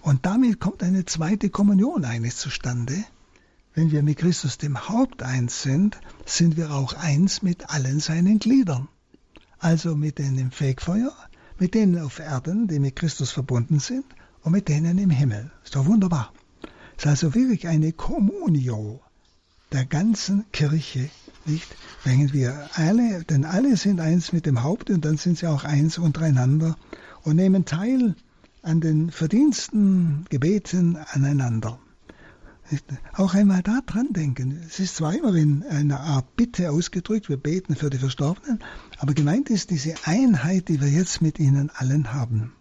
[0.00, 3.04] Und damit kommt eine zweite Kommunion eigentlich zustande.
[3.74, 8.38] Wenn wir mit Christus dem Haupt eins sind, sind wir auch eins mit allen seinen
[8.38, 8.88] Gliedern.
[9.58, 11.12] Also mit denen im Fegfeuer,
[11.58, 14.04] mit denen auf Erden, die mit Christus verbunden sind,
[14.42, 15.50] und mit denen im Himmel.
[15.64, 16.32] Ist doch wunderbar.
[16.96, 19.00] Es ist also wirklich eine Communio
[19.72, 21.10] der ganzen Kirche,
[21.44, 21.68] nicht?
[22.04, 25.64] Wenn wir alle, denn alle sind eins mit dem Haupt und dann sind sie auch
[25.64, 26.76] eins untereinander
[27.22, 28.14] und nehmen teil
[28.62, 31.78] an den Verdiensten, Gebeten aneinander.
[33.14, 34.62] Auch einmal daran denken.
[34.66, 38.62] Es ist zwar immer in einer Art Bitte ausgedrückt, wir beten für die Verstorbenen,
[38.98, 42.52] aber gemeint ist diese Einheit, die wir jetzt mit ihnen allen haben.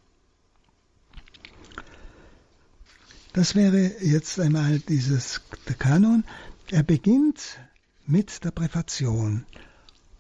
[3.34, 6.24] Das wäre jetzt einmal dieses der Kanon.
[6.72, 7.60] Er beginnt
[8.06, 9.46] mit der Präfation.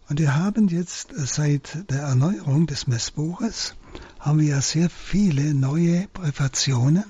[0.09, 3.75] Und wir haben jetzt seit der Erneuerung des Messbuches
[4.27, 7.03] haben wir ja sehr viele neue Präfationen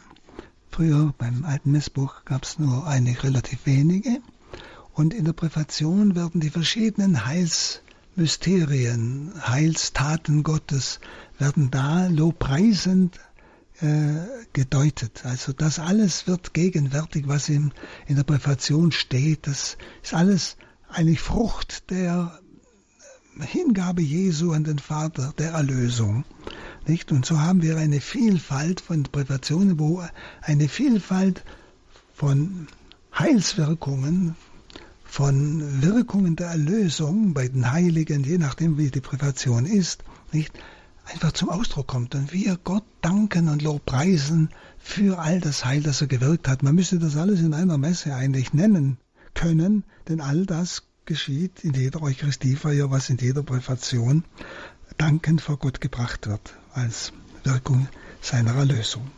[0.78, 4.22] Früher beim alten Messbuch gab es nur eine relativ wenige.
[4.93, 10.99] Und in der Präfation werden die verschiedenen Heilsmysterien, Heilstaten Gottes,
[11.39, 13.20] werden da lobpreisend
[13.80, 14.18] äh,
[14.53, 15.26] gedeutet.
[15.26, 17.74] Also das alles wird gegenwärtig, was in,
[18.05, 19.47] in der Präfation steht.
[19.47, 20.57] Das ist alles
[20.89, 22.39] eigentlich Frucht der
[23.39, 26.24] Hingabe Jesu an den Vater, der Erlösung.
[26.88, 27.12] Nicht?
[27.12, 30.04] Und so haben wir eine Vielfalt von Privationen, wo
[30.42, 31.44] eine Vielfalt
[32.14, 32.68] von
[33.18, 34.36] Heilswirkungen,
[35.04, 40.54] von Wirkungen der Erlösung bei den Heiligen, je nachdem wie die Privation ist, nicht
[41.06, 46.02] einfach zum Ausdruck kommt und wir Gott danken und Lobpreisen für all das Heil, das
[46.02, 46.64] er gewirkt hat.
[46.64, 48.98] Man müsste das alles in einer Messe eigentlich nennen
[49.34, 54.24] können, denn all das geschieht in jeder Eucharistiefeier, was in jeder Privation
[54.98, 57.88] dankend vor Gott gebracht wird als Wirkung
[58.22, 59.10] seiner Erlösung.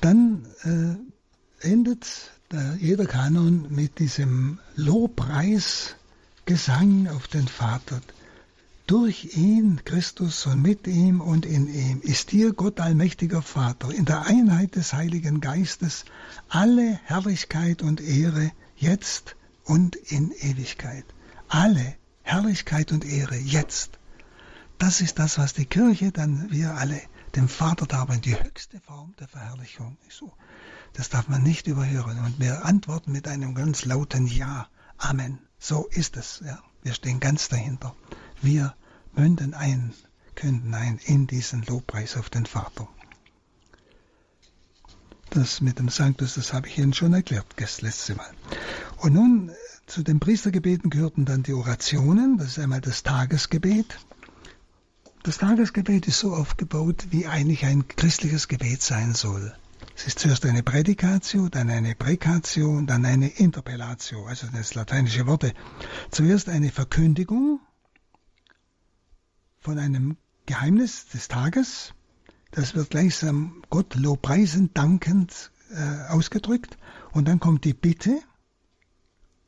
[0.00, 5.96] Dann äh, endet der, jeder Kanon mit diesem Lobpreis,
[6.44, 8.00] Gesang auf den Vater.
[8.86, 14.04] Durch ihn, Christus, und mit ihm und in ihm ist dir, Gott allmächtiger Vater, in
[14.04, 16.04] der Einheit des Heiligen Geistes
[16.48, 21.04] alle Herrlichkeit und Ehre, jetzt und in Ewigkeit.
[21.48, 23.98] Alle Herrlichkeit und Ehre, jetzt
[24.78, 27.00] das ist das, was die Kirche dann wir alle
[27.34, 29.96] dem Vater darben, die höchste Form der Verherrlichung.
[30.08, 30.32] So,
[30.92, 32.18] das darf man nicht überhören.
[32.18, 34.68] Und wir antworten mit einem ganz lauten Ja.
[34.98, 35.38] Amen.
[35.58, 36.42] So ist es.
[36.44, 36.62] Ja.
[36.82, 37.94] Wir stehen ganz dahinter.
[38.40, 38.74] Wir
[39.14, 39.92] münden ein,
[40.34, 42.88] künden ein in diesen Lobpreis auf den Vater.
[45.30, 48.30] Das mit dem Sanctus, das habe ich Ihnen schon erklärt, das letzte Mal.
[48.98, 49.50] Und nun
[49.86, 53.98] zu den Priestergebeten gehörten dann die Orationen, das ist einmal das Tagesgebet,
[55.26, 59.52] das Tagesgebet ist so aufgebaut, wie eigentlich ein christliches Gebet sein soll.
[59.96, 65.26] Es ist zuerst eine Prädikatio, dann eine Präkatio und dann eine Interpellatio, also das lateinische
[65.26, 65.52] Worte.
[66.12, 67.58] Zuerst eine Verkündigung
[69.58, 70.16] von einem
[70.46, 71.92] Geheimnis des Tages.
[72.52, 76.78] Das wird gleichsam Gott lobpreisend, dankend äh, ausgedrückt.
[77.10, 78.20] Und dann kommt die Bitte.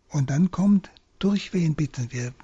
[0.08, 2.34] Und dann kommt, durch wen bitten wir?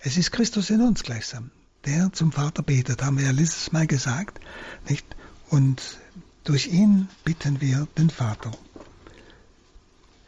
[0.00, 1.52] Es ist Christus in uns gleichsam
[1.86, 4.40] der zum Vater betet, haben wir ja letztes Mal gesagt,
[4.88, 5.06] nicht?
[5.48, 5.98] Und
[6.44, 8.52] durch ihn bitten wir den Vater.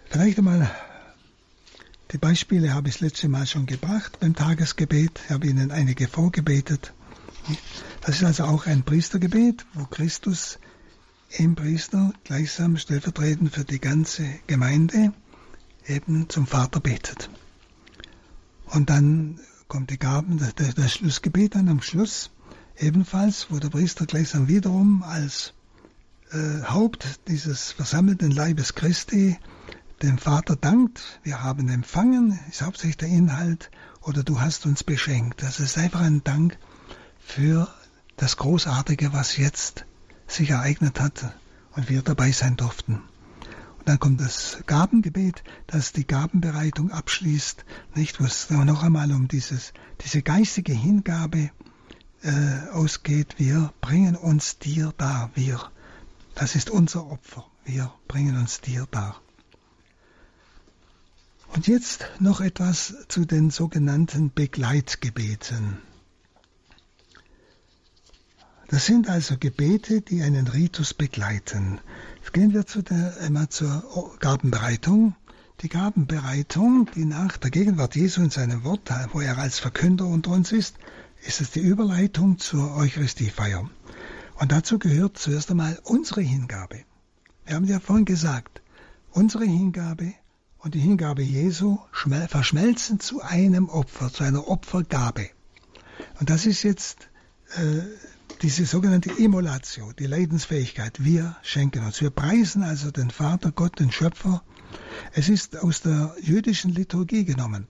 [0.08, 0.70] Vielleicht einmal,
[2.12, 6.08] die Beispiele habe ich das letzte Mal schon gebracht beim Tagesgebet, ich habe Ihnen einige
[6.08, 6.94] vorgebetet.
[8.00, 10.58] Das ist also auch ein Priestergebet, wo Christus
[11.30, 15.12] im Priester gleichsam stellvertretend für die ganze Gemeinde
[15.86, 17.28] eben zum Vater betet.
[18.66, 22.30] Und dann kommt die Gaben, das, das Schlussgebet dann am Schluss
[22.78, 25.52] ebenfalls, wo der Priester gleichsam wiederum als
[26.32, 29.38] äh, Haupt dieses versammelten Leibes Christi
[30.02, 35.42] dem Vater dankt, wir haben empfangen, ist hauptsächlich der Inhalt, oder du hast uns beschenkt.
[35.42, 36.56] Das ist einfach ein Dank
[37.18, 37.68] für
[38.16, 39.84] das Großartige, was jetzt
[40.26, 41.34] sich ereignet hat
[41.72, 43.02] und wir dabei sein durften.
[43.88, 47.64] Dann kommt das Gabengebet, das die Gabenbereitung abschließt,
[47.94, 49.72] nicht, wo es noch einmal um dieses,
[50.04, 51.50] diese geistige Hingabe
[52.20, 53.36] äh, ausgeht.
[53.38, 55.72] Wir bringen uns dir dar, wir.
[56.34, 57.46] Das ist unser Opfer.
[57.64, 59.22] Wir bringen uns dir dar.
[61.54, 65.78] Und jetzt noch etwas zu den sogenannten Begleitgebeten.
[68.68, 71.80] Das sind also Gebete, die einen Ritus begleiten.
[72.32, 75.16] Gehen wir zu der, einmal zur Gabenbereitung.
[75.62, 80.32] Die Gabenbereitung, die nach der Gegenwart Jesu in seinem Wort, wo er als Verkünder unter
[80.32, 80.76] uns ist,
[81.22, 83.68] ist es die Überleitung zur Eucharistiefeier.
[84.36, 86.84] Und dazu gehört zuerst einmal unsere Hingabe.
[87.46, 88.60] Wir haben ja vorhin gesagt,
[89.10, 90.12] unsere Hingabe
[90.58, 91.78] und die Hingabe Jesu
[92.28, 95.30] verschmelzen zu einem Opfer, zu einer Opfergabe.
[96.20, 97.08] Und das ist jetzt
[97.56, 97.80] äh,
[98.42, 101.04] diese sogenannte Emulation, die Leidensfähigkeit.
[101.04, 102.00] Wir schenken uns.
[102.00, 104.42] Wir preisen also den Vater, Gott, den Schöpfer.
[105.12, 107.66] Es ist aus der jüdischen Liturgie genommen.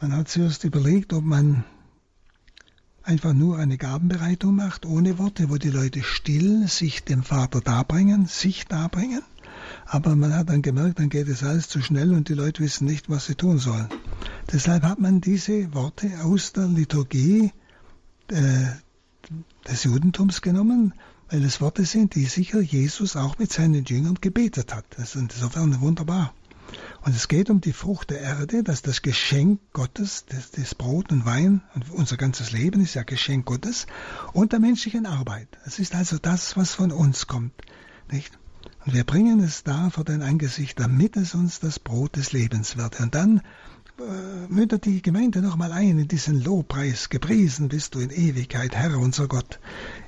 [0.00, 1.64] Man hat zuerst überlegt, ob man
[3.02, 8.26] einfach nur eine Gabenbereitung macht, ohne Worte, wo die Leute still sich dem Vater darbringen,
[8.26, 9.22] sich darbringen.
[9.86, 12.86] Aber man hat dann gemerkt, dann geht es alles zu schnell und die Leute wissen
[12.86, 13.88] nicht, was sie tun sollen.
[14.52, 17.52] Deshalb hat man diese Worte aus der Liturgie
[18.28, 18.66] äh,
[19.68, 20.94] des Judentums genommen,
[21.28, 24.84] weil es Worte sind, die sicher Jesus auch mit seinen Jüngern gebetet hat.
[24.96, 26.34] Das ist insofern wunderbar.
[27.02, 31.10] Und es geht um die Frucht der Erde, dass das Geschenk Gottes, das, das, Brot
[31.12, 33.86] und Wein und unser ganzes Leben ist ja Geschenk Gottes
[34.32, 35.48] und der menschlichen Arbeit.
[35.64, 37.54] Es ist also das, was von uns kommt.
[38.10, 38.38] Nicht?
[38.84, 42.76] Und wir bringen es da vor dein Angesicht, damit es uns das Brot des Lebens
[42.76, 43.00] wird.
[43.00, 43.42] Und dann
[44.48, 47.08] mündet die Gemeinde nochmal ein in diesen Lobpreis.
[47.08, 49.60] Gepriesen bist du in Ewigkeit, Herr unser Gott.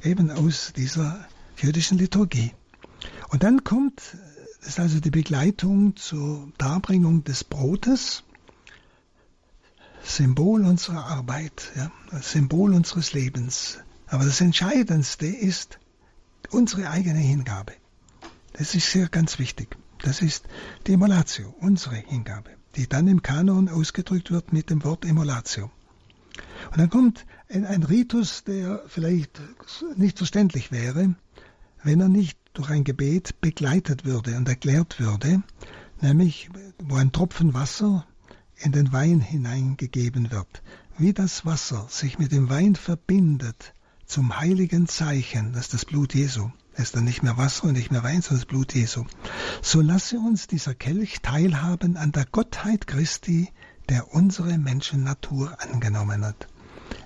[0.03, 1.26] Eben aus dieser
[1.57, 2.53] jüdischen Liturgie.
[3.28, 4.01] Und dann kommt,
[4.61, 8.24] das ist also die Begleitung zur Darbringung des Brotes.
[10.05, 11.90] Symbol unserer Arbeit, ja,
[12.20, 13.78] Symbol unseres Lebens.
[14.07, 15.78] Aber das Entscheidendste ist
[16.51, 17.72] unsere eigene Hingabe.
[18.55, 19.76] Das ist sehr ganz wichtig.
[20.03, 20.45] Das ist
[20.86, 25.70] die Emulatio, unsere Hingabe, die dann im Kanon ausgedrückt wird mit dem Wort Emulatio.
[26.70, 29.40] Und dann kommt ein, ein Ritus, der vielleicht
[29.96, 31.14] nicht verständlich wäre,
[31.82, 35.42] wenn er nicht durch ein Gebet begleitet würde und erklärt würde,
[36.00, 38.06] nämlich wo ein Tropfen Wasser
[38.56, 40.62] in den Wein hineingegeben wird,
[40.98, 43.74] wie das Wasser sich mit dem Wein verbindet
[44.06, 46.50] zum heiligen Zeichen, das ist das Blut Jesu.
[46.74, 49.04] Es ist dann nicht mehr Wasser und nicht mehr Wein, sondern das Blut Jesu.
[49.60, 53.50] So lasse uns dieser Kelch teilhaben an der Gottheit Christi,
[53.88, 56.48] der unsere Menschennatur angenommen hat.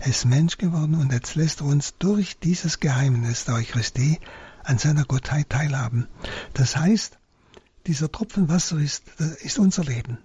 [0.01, 4.19] Er ist Mensch geworden und jetzt lässt er uns durch dieses Geheimnis der Eucharistie
[4.63, 6.09] an seiner Gottheit teilhaben.
[6.55, 7.19] Das heißt,
[7.87, 9.05] dieser Tropfen Wasser ist,
[9.43, 10.19] ist unser Leben.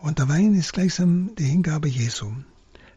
[0.00, 2.32] Und der Wein ist gleichsam die Hingabe Jesu.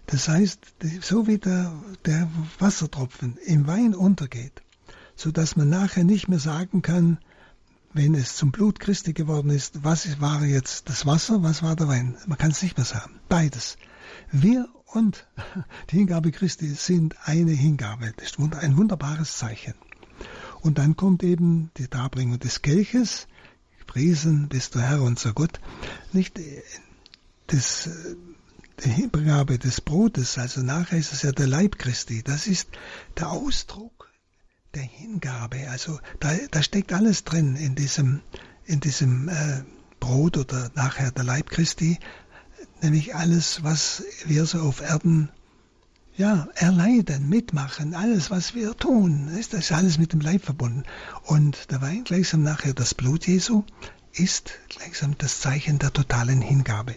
[0.08, 0.60] Das heißt,
[1.02, 1.72] so wie der,
[2.06, 2.30] der
[2.60, 4.62] Wassertropfen im Wein untergeht,
[5.16, 7.18] so dass man nachher nicht mehr sagen kann,
[7.94, 11.88] wenn es zum Blut Christi geworden ist, was war jetzt das Wasser, was war der
[11.88, 12.18] Wein?
[12.28, 13.20] Man kann es nicht mehr sagen.
[13.30, 13.78] Beides.
[14.32, 15.28] Wir und
[15.90, 18.14] die Hingabe Christi sind eine Hingabe.
[18.18, 19.76] Das ist ein wunderbares Zeichen.
[20.62, 23.28] Und dann kommt eben die Darbringung des Kelches.
[23.88, 25.62] Priesen bist du Herr unser Gott.
[26.12, 26.40] Nicht
[27.48, 27.90] das,
[28.84, 32.24] die Hingabe des Brotes, also nachher ist es ja der Leib Christi.
[32.24, 32.68] Das ist
[33.18, 33.95] der Ausdruck
[34.76, 35.70] der Hingabe.
[35.70, 38.22] Also da, da steckt alles drin in diesem,
[38.66, 39.64] in diesem äh,
[40.00, 42.00] Brot oder nachher der Leib Christi,
[42.82, 45.30] nämlich alles, was wir so auf Erden
[46.18, 50.84] ja, erleiden, mitmachen, alles, was wir tun, ist das alles mit dem Leib verbunden.
[51.24, 53.64] Und der Wein, gleichsam nachher das Blut Jesu,
[54.14, 56.96] ist gleichsam das Zeichen der totalen Hingabe.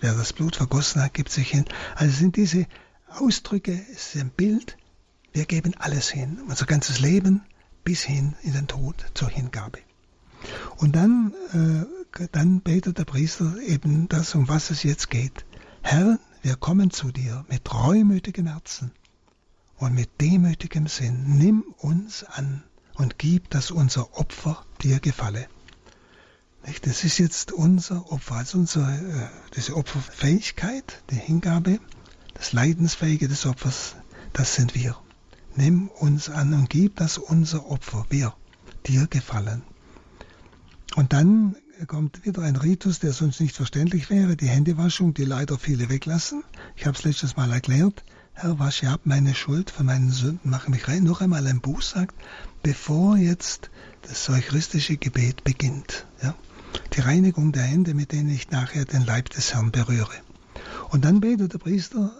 [0.00, 1.66] Wer das Blut vergossen hat, gibt sich hin.
[1.94, 2.66] Also sind diese
[3.08, 4.77] Ausdrücke, es ist ein Bild
[5.38, 7.42] wir geben alles hin, unser ganzes Leben
[7.84, 9.78] bis hin in den Tod zur Hingabe.
[10.78, 15.46] Und dann, äh, dann betet der Priester eben das, um was es jetzt geht.
[15.80, 18.90] Herr, wir kommen zu dir mit reumütigem Herzen
[19.76, 21.38] und mit demütigem Sinn.
[21.38, 22.64] Nimm uns an
[22.94, 25.46] und gib, dass unser Opfer dir gefalle.
[26.66, 26.84] Nicht?
[26.84, 31.78] Das ist jetzt unser Opfer, also unsere, äh, diese Opferfähigkeit, die Hingabe,
[32.34, 33.94] das Leidensfähige des Opfers,
[34.32, 34.96] das sind wir.
[35.58, 38.32] Nimm uns an und gib, dass unser Opfer, wir,
[38.86, 39.62] dir gefallen.
[40.94, 41.56] Und dann
[41.86, 46.44] kommt wieder ein Ritus, der sonst nicht verständlich wäre, die Händewaschung, die leider viele weglassen.
[46.76, 48.04] Ich habe es letztes Mal erklärt.
[48.34, 51.02] Herr, wasche ab meine Schuld von meinen Sünden, mache mich rein.
[51.02, 52.14] Noch einmal ein Buß sagt,
[52.62, 53.70] bevor jetzt
[54.02, 56.06] das eucharistische Gebet beginnt.
[56.22, 56.36] Ja?
[56.94, 60.14] Die Reinigung der Hände, mit denen ich nachher den Leib des Herrn berühre.
[60.90, 62.12] Und dann betet der Priester,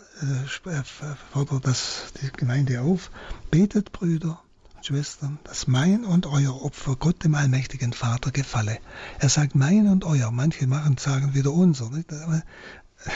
[1.32, 3.10] fordert das die Gemeinde auf,
[3.50, 4.40] betet Brüder
[4.74, 8.78] und Schwestern, dass mein und euer Opfer Gott dem allmächtigen Vater gefalle.
[9.18, 12.12] Er sagt mein und euer, manche machen sagen wieder unser, nicht?
[12.12, 12.42] aber
[13.04, 13.10] äh,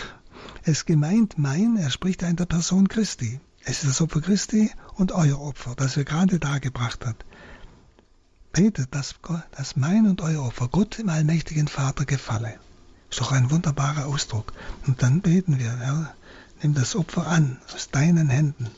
[0.64, 3.40] es gemeint mein, er spricht in der Person Christi.
[3.64, 7.24] Es ist das Opfer Christi und euer Opfer, das er gerade dargebracht hat.
[8.52, 9.14] Betet, dass,
[9.52, 12.58] dass mein und euer Opfer Gott dem allmächtigen Vater gefalle.
[13.10, 14.52] Ist doch ein wunderbarer Ausdruck.
[14.86, 16.14] Und dann beten wir, Herr,
[16.62, 18.70] nimm das Opfer an aus deinen Händen,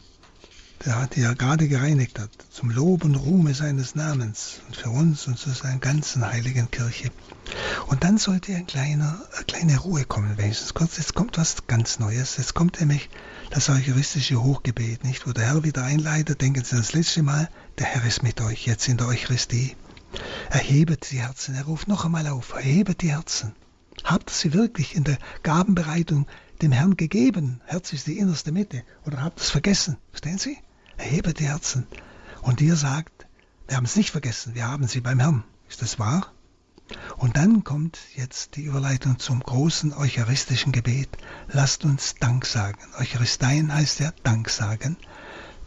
[0.85, 5.27] der die er gerade gereinigt hat, zum Lob und Ruhme seines Namens und für uns
[5.27, 7.11] und zu seiner ganzen heiligen Kirche.
[7.87, 10.97] Und dann sollte ein kleiner, eine kleine Ruhe kommen, wenigstens kurz.
[10.97, 12.39] Jetzt kommt was ganz Neues.
[12.39, 13.11] Jetzt kommt nämlich
[13.51, 15.27] das eucharistische Hochgebet, nicht?
[15.27, 18.67] Wo der Herr wieder einleitet, denken Sie das letzte Mal, der Herr ist mit euch,
[18.67, 19.77] jetzt in der Eucharistie.
[20.49, 23.53] Erhebet die Herzen, er ruft noch einmal auf, erhebet die Herzen.
[24.05, 26.27] Habt sie wirklich in der Gabenbereitung
[26.65, 27.61] dem Herrn gegeben?
[27.67, 28.83] Herz ist die innerste Mitte.
[29.07, 29.97] Oder habt es vergessen?
[30.11, 30.59] Verstehen Sie?
[30.97, 31.87] Erhebet die Herzen.
[32.43, 33.27] Und ihr sagt,
[33.69, 35.45] wir haben es nicht vergessen, wir haben sie beim Herrn.
[35.69, 36.33] Ist das wahr?
[37.17, 41.09] Und dann kommt jetzt die Überleitung zum großen eucharistischen Gebet.
[41.49, 42.79] Lasst uns Dank sagen.
[42.99, 44.97] Eucharisteien heißt ja Dank sagen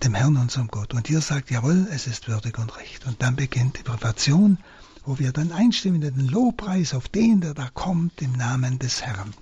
[0.04, 0.94] dem Herrn, unserem Gott.
[0.94, 3.08] Und ihr sagt, jawohl, es ist würdig und recht.
[3.08, 4.60] Und dann beginnt die Privation
[5.08, 9.02] wo wir dann einstimmen in den Lobpreis auf den, der da kommt, im Namen des
[9.02, 9.34] Herrn.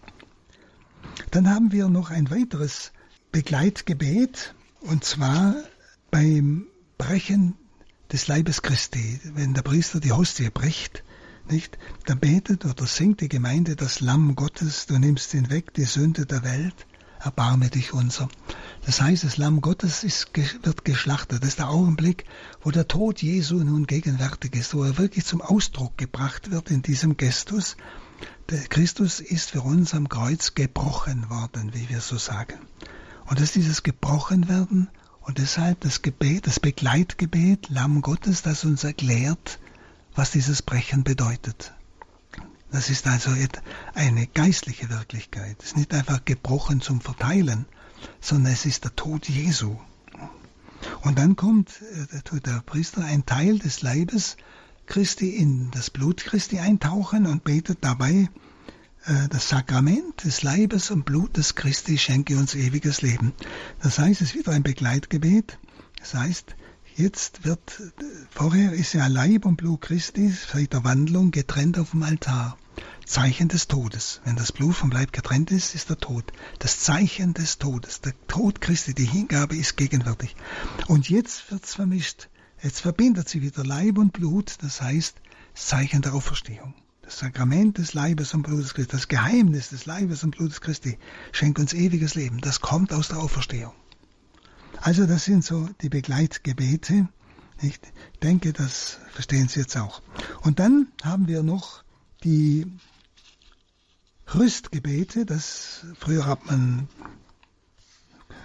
[1.31, 2.91] Dann haben wir noch ein weiteres
[3.31, 5.55] Begleitgebet, und zwar
[6.11, 7.55] beim Brechen
[8.11, 9.19] des Leibes Christi.
[9.33, 11.03] Wenn der Priester die Hostie bricht,
[11.49, 16.25] nicht, dann betet oder singt die Gemeinde das Lamm Gottes, du nimmst hinweg die Sünde
[16.25, 16.87] der Welt,
[17.19, 18.29] erbarme dich unser.
[18.85, 20.29] Das heißt, das Lamm Gottes ist,
[20.63, 21.41] wird geschlachtet.
[21.41, 22.25] Das ist der Augenblick,
[22.61, 26.81] wo der Tod Jesu nun gegenwärtig ist, wo er wirklich zum Ausdruck gebracht wird in
[26.81, 27.77] diesem Gestus.
[28.47, 32.59] Christus ist für uns am Kreuz gebrochen worden, wie wir so sagen.
[33.25, 34.87] Und das ist dieses Gebrochenwerden
[35.21, 39.59] und deshalb das Gebet, das Begleitgebet, Lamm Gottes, das uns erklärt,
[40.13, 41.73] was dieses Brechen bedeutet.
[42.71, 43.31] Das ist also
[43.95, 45.57] eine geistliche Wirklichkeit.
[45.59, 47.65] Es ist nicht einfach gebrochen zum Verteilen,
[48.21, 49.77] sondern es ist der Tod Jesu.
[51.01, 54.37] Und dann kommt äh, der Priester ein Teil des Leibes
[54.87, 58.29] Christi in das Blut Christi eintauchen und betet dabei,
[59.05, 63.33] äh, das Sakrament des Leibes und Blutes Christi schenke uns ewiges Leben.
[63.81, 65.57] Das heißt, es ist wieder ein Begleitgebet.
[65.99, 66.55] Das heißt,
[66.95, 67.81] jetzt wird,
[68.29, 72.57] vorher ist ja Leib und Blut Christi seit der Wandlung getrennt auf dem Altar.
[73.05, 74.19] Zeichen des Todes.
[74.23, 76.25] Wenn das Blut vom Leib getrennt ist, ist der Tod.
[76.59, 78.01] Das Zeichen des Todes.
[78.01, 80.35] Der Tod Christi, die Hingabe ist gegenwärtig.
[80.87, 82.29] Und jetzt wird es vermischt.
[82.65, 85.17] Jetzt verbindet sie wieder Leib und Blut, das heißt
[85.53, 86.73] Zeichen der Auferstehung.
[87.03, 90.97] Das Sakrament des Leibes und Blutes Christi, das Geheimnis des Leibes und Blutes Christi
[91.31, 92.41] schenkt uns ewiges Leben.
[92.41, 93.73] Das kommt aus der Auferstehung.
[94.81, 97.07] Also das sind so die Begleitgebete.
[97.61, 97.79] Ich
[98.23, 100.01] denke, das verstehen Sie jetzt auch.
[100.41, 101.83] Und dann haben wir noch
[102.23, 102.65] die
[104.33, 106.87] Rüstgebete, das früher hat man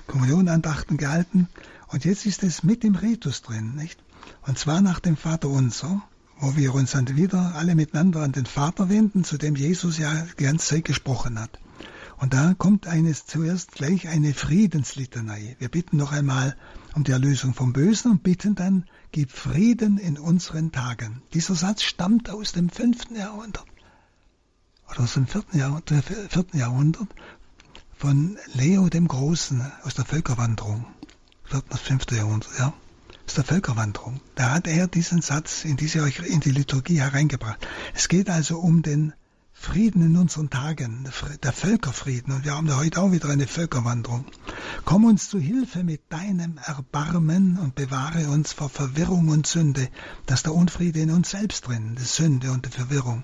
[0.07, 1.49] Kommunionandachten gehalten
[1.87, 3.99] und jetzt ist es mit dem Ritus drin, nicht?
[4.47, 6.03] Und zwar nach dem Vater unser,
[6.39, 10.27] wo wir uns dann wieder alle miteinander an den Vater wenden, zu dem Jesus ja
[10.39, 11.59] die ganze Zeit gesprochen hat.
[12.19, 15.57] Und da kommt eines zuerst gleich eine Friedenslitanei.
[15.59, 16.57] Wir bitten noch einmal
[16.95, 21.23] um die Erlösung vom Bösen und bitten dann, gib Frieden in unseren Tagen.
[21.33, 23.65] Dieser Satz stammt aus dem fünften Jahrhundert
[24.91, 27.09] oder aus dem vierten Jahrhundert, vierten Jahrhundert
[27.97, 30.87] von Leo dem Großen aus der Völkerwanderung.
[31.45, 32.73] Vierten, fünfte Jahrhundert, ja.
[33.31, 34.21] Aus der Völkerwanderung.
[34.35, 37.65] Da hat er diesen Satz in, diese, in die Liturgie hereingebracht.
[37.95, 39.13] Es geht also um den
[39.53, 41.09] Frieden in unseren Tagen,
[41.45, 42.35] der Völkerfrieden.
[42.35, 44.25] Und wir haben ja heute auch wieder eine Völkerwanderung.
[44.85, 49.91] Komm uns zu Hilfe mit deinem Erbarmen und bewahre uns vor Verwirrung und Sünde,
[50.27, 53.23] dass der Unfriede in uns selbst drin, die Sünde und die Verwirrung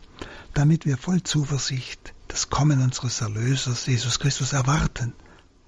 [0.54, 5.14] damit wir voll Zuversicht das Kommen unseres Erlösers Jesus Christus erwarten.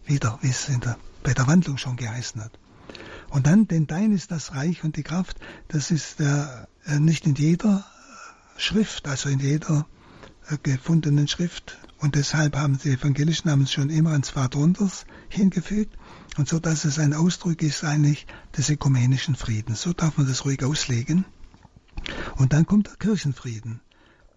[0.06, 2.52] Wieder, wie es der, bei der Wandlung schon geheißen hat.
[3.30, 6.46] Und dann, denn dein ist das Reich und die Kraft, das ist äh,
[6.98, 7.84] nicht in jeder
[8.56, 9.86] Schrift, also in jeder
[10.48, 11.78] äh, gefundenen Schrift.
[11.98, 15.96] Und deshalb haben die Evangelischen haben es schon immer ans Vaterunters hingefügt.
[16.36, 18.26] Und so, dass es ein Ausdruck ist eigentlich
[18.56, 19.82] des ökumenischen Friedens.
[19.82, 21.24] So darf man das ruhig auslegen.
[22.36, 23.80] Und dann kommt der Kirchenfrieden.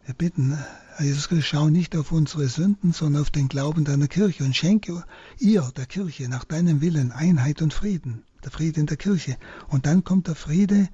[0.03, 0.57] Wir bitten,
[0.95, 4.55] Herr Jesus Christus, schau nicht auf unsere Sünden, sondern auf den Glauben deiner Kirche und
[4.55, 5.05] schenke
[5.37, 8.23] ihr, der Kirche, nach deinem Willen Einheit und Frieden.
[8.43, 9.37] Der Friede in der Kirche.
[9.69, 10.89] Und dann kommt der Friede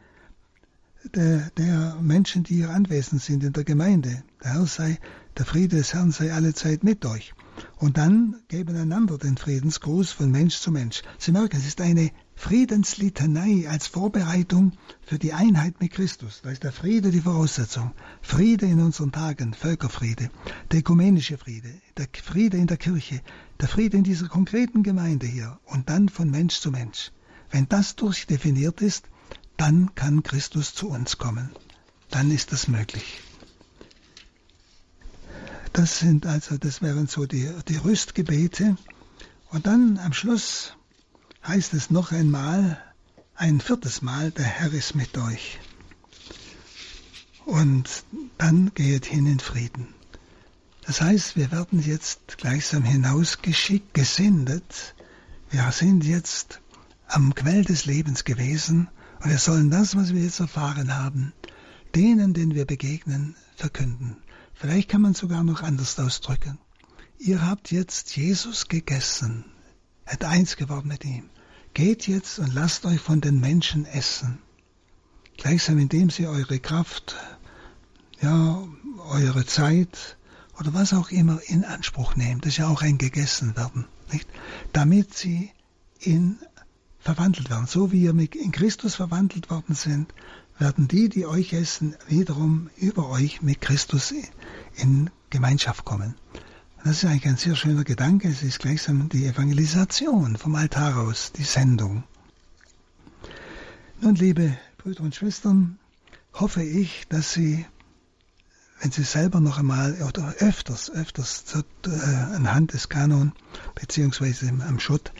[1.15, 4.23] der, der Menschen, die hier anwesend sind in der Gemeinde.
[4.43, 4.99] Der Herr sei,
[5.37, 7.33] der Friede des Herrn sei alle Zeit mit euch.
[7.77, 11.01] Und dann geben einander den Friedensgruß von Mensch zu Mensch.
[11.17, 16.41] Sie merken, es ist eine Friedenslitanei als Vorbereitung für die Einheit mit Christus.
[16.43, 17.93] Da ist der Friede die Voraussetzung.
[18.21, 20.29] Friede in unseren Tagen, Völkerfriede,
[20.71, 23.21] der ökumenische Friede, der Friede in der Kirche,
[23.59, 27.11] der Friede in dieser konkreten Gemeinde hier und dann von Mensch zu Mensch.
[27.51, 29.05] Wenn das durchdefiniert ist,
[29.57, 31.49] dann kann Christus zu uns kommen.
[32.09, 33.21] Dann ist das möglich.
[35.73, 38.77] Das sind also, das wären so die, die Rüstgebete.
[39.49, 40.73] Und dann am Schluss
[41.45, 42.81] heißt es noch einmal,
[43.35, 45.59] ein viertes Mal, der Herr ist mit euch.
[47.45, 48.03] Und
[48.37, 49.93] dann geht hin in Frieden.
[50.85, 54.95] Das heißt, wir werden jetzt gleichsam hinausgeschickt, gesendet.
[55.49, 56.61] Wir sind jetzt
[57.07, 58.89] am Quell des Lebens gewesen
[59.21, 61.33] und wir sollen das, was wir jetzt erfahren haben,
[61.95, 64.17] denen, denen wir begegnen, verkünden.
[64.53, 66.59] Vielleicht kann man sogar noch anders ausdrücken.
[67.19, 69.45] Ihr habt jetzt Jesus gegessen,
[70.05, 71.29] seid eins geworden mit ihm.
[71.73, 74.39] Geht jetzt und lasst euch von den Menschen essen.
[75.37, 77.15] Gleichsam indem sie eure Kraft,
[78.21, 78.67] ja,
[79.09, 80.17] eure Zeit
[80.59, 82.41] oder was auch immer in Anspruch nehmen.
[82.41, 84.27] Das ist ja auch ein gegessen werden, nicht?
[84.73, 85.51] Damit sie
[85.99, 86.37] in
[87.07, 87.67] verwandelt werden.
[87.67, 90.13] So wie ihr in Christus verwandelt worden sind,
[90.59, 94.13] werden die, die euch essen, wiederum über euch mit Christus
[94.75, 96.15] in Gemeinschaft kommen.
[96.83, 98.27] Das ist eigentlich ein sehr schöner Gedanke.
[98.27, 102.03] Es ist gleichsam die Evangelisation vom Altar aus, die Sendung.
[104.01, 105.79] Nun, liebe Brüder und Schwestern,
[106.33, 107.65] hoffe ich, dass Sie,
[108.81, 111.45] wenn Sie selber noch einmal oder öfters, öfters
[111.85, 111.89] äh,
[112.35, 113.31] anhand des Kanon
[113.75, 115.13] beziehungsweise am Schutt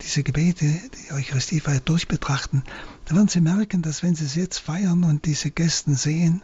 [0.00, 2.62] diese Gebete, die Eucharistiefeier durchbetrachten,
[3.04, 6.42] dann werden Sie merken, dass wenn Sie es jetzt feiern und diese Gästen sehen,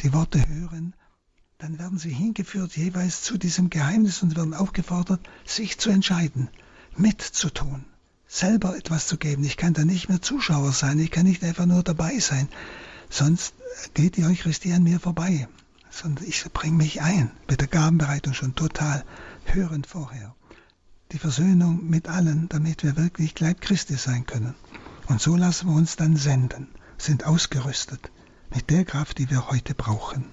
[0.00, 0.94] die Worte hören,
[1.58, 6.48] dann werden Sie hingeführt jeweils zu diesem Geheimnis und werden aufgefordert, sich zu entscheiden,
[6.96, 7.84] mitzutun,
[8.26, 9.44] selber etwas zu geben.
[9.44, 12.48] Ich kann da nicht mehr Zuschauer sein, ich kann nicht einfach nur dabei sein,
[13.08, 13.54] sonst
[13.94, 15.48] geht die Eucharistie an mir vorbei,
[15.90, 19.04] sondern ich bringe mich ein, mit der Gabenbereitung schon total
[19.44, 20.34] hörend vorher
[21.12, 24.54] die Versöhnung mit allen, damit wir wirklich Leib Christi sein können.
[25.06, 28.10] Und so lassen wir uns dann senden, sind ausgerüstet
[28.54, 30.26] mit der Kraft, die wir heute brauchen.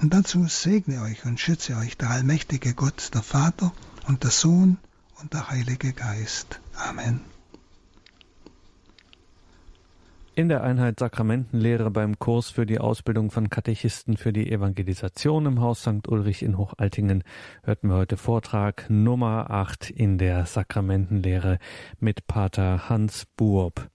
[0.00, 3.72] Und dazu segne euch und schütze euch der allmächtige Gott, der Vater
[4.08, 4.78] und der Sohn
[5.20, 6.60] und der Heilige Geist.
[6.74, 7.31] Amen.
[10.34, 15.60] In der Einheit Sakramentenlehre beim Kurs für die Ausbildung von Katechisten für die Evangelisation im
[15.60, 16.08] Haus St.
[16.08, 17.22] Ulrich in Hochaltingen
[17.62, 21.58] hörten wir heute Vortrag Nummer 8 in der Sakramentenlehre
[22.00, 23.90] mit Pater Hans Buob.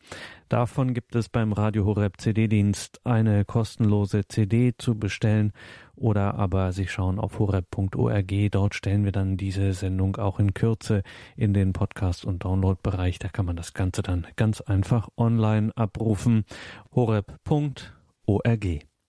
[0.50, 5.52] Davon gibt es beim Radio Horeb CD-Dienst eine kostenlose CD zu bestellen
[5.98, 8.34] oder aber Sie schauen auf horeb.org.
[8.52, 11.04] Dort stellen wir dann diese Sendung auch in Kürze
[11.36, 13.20] in den Podcast- und Download-Bereich.
[13.20, 16.46] Da kann man das Ganze dann ganz einfach online abrufen.
[16.96, 18.87] horeb.org.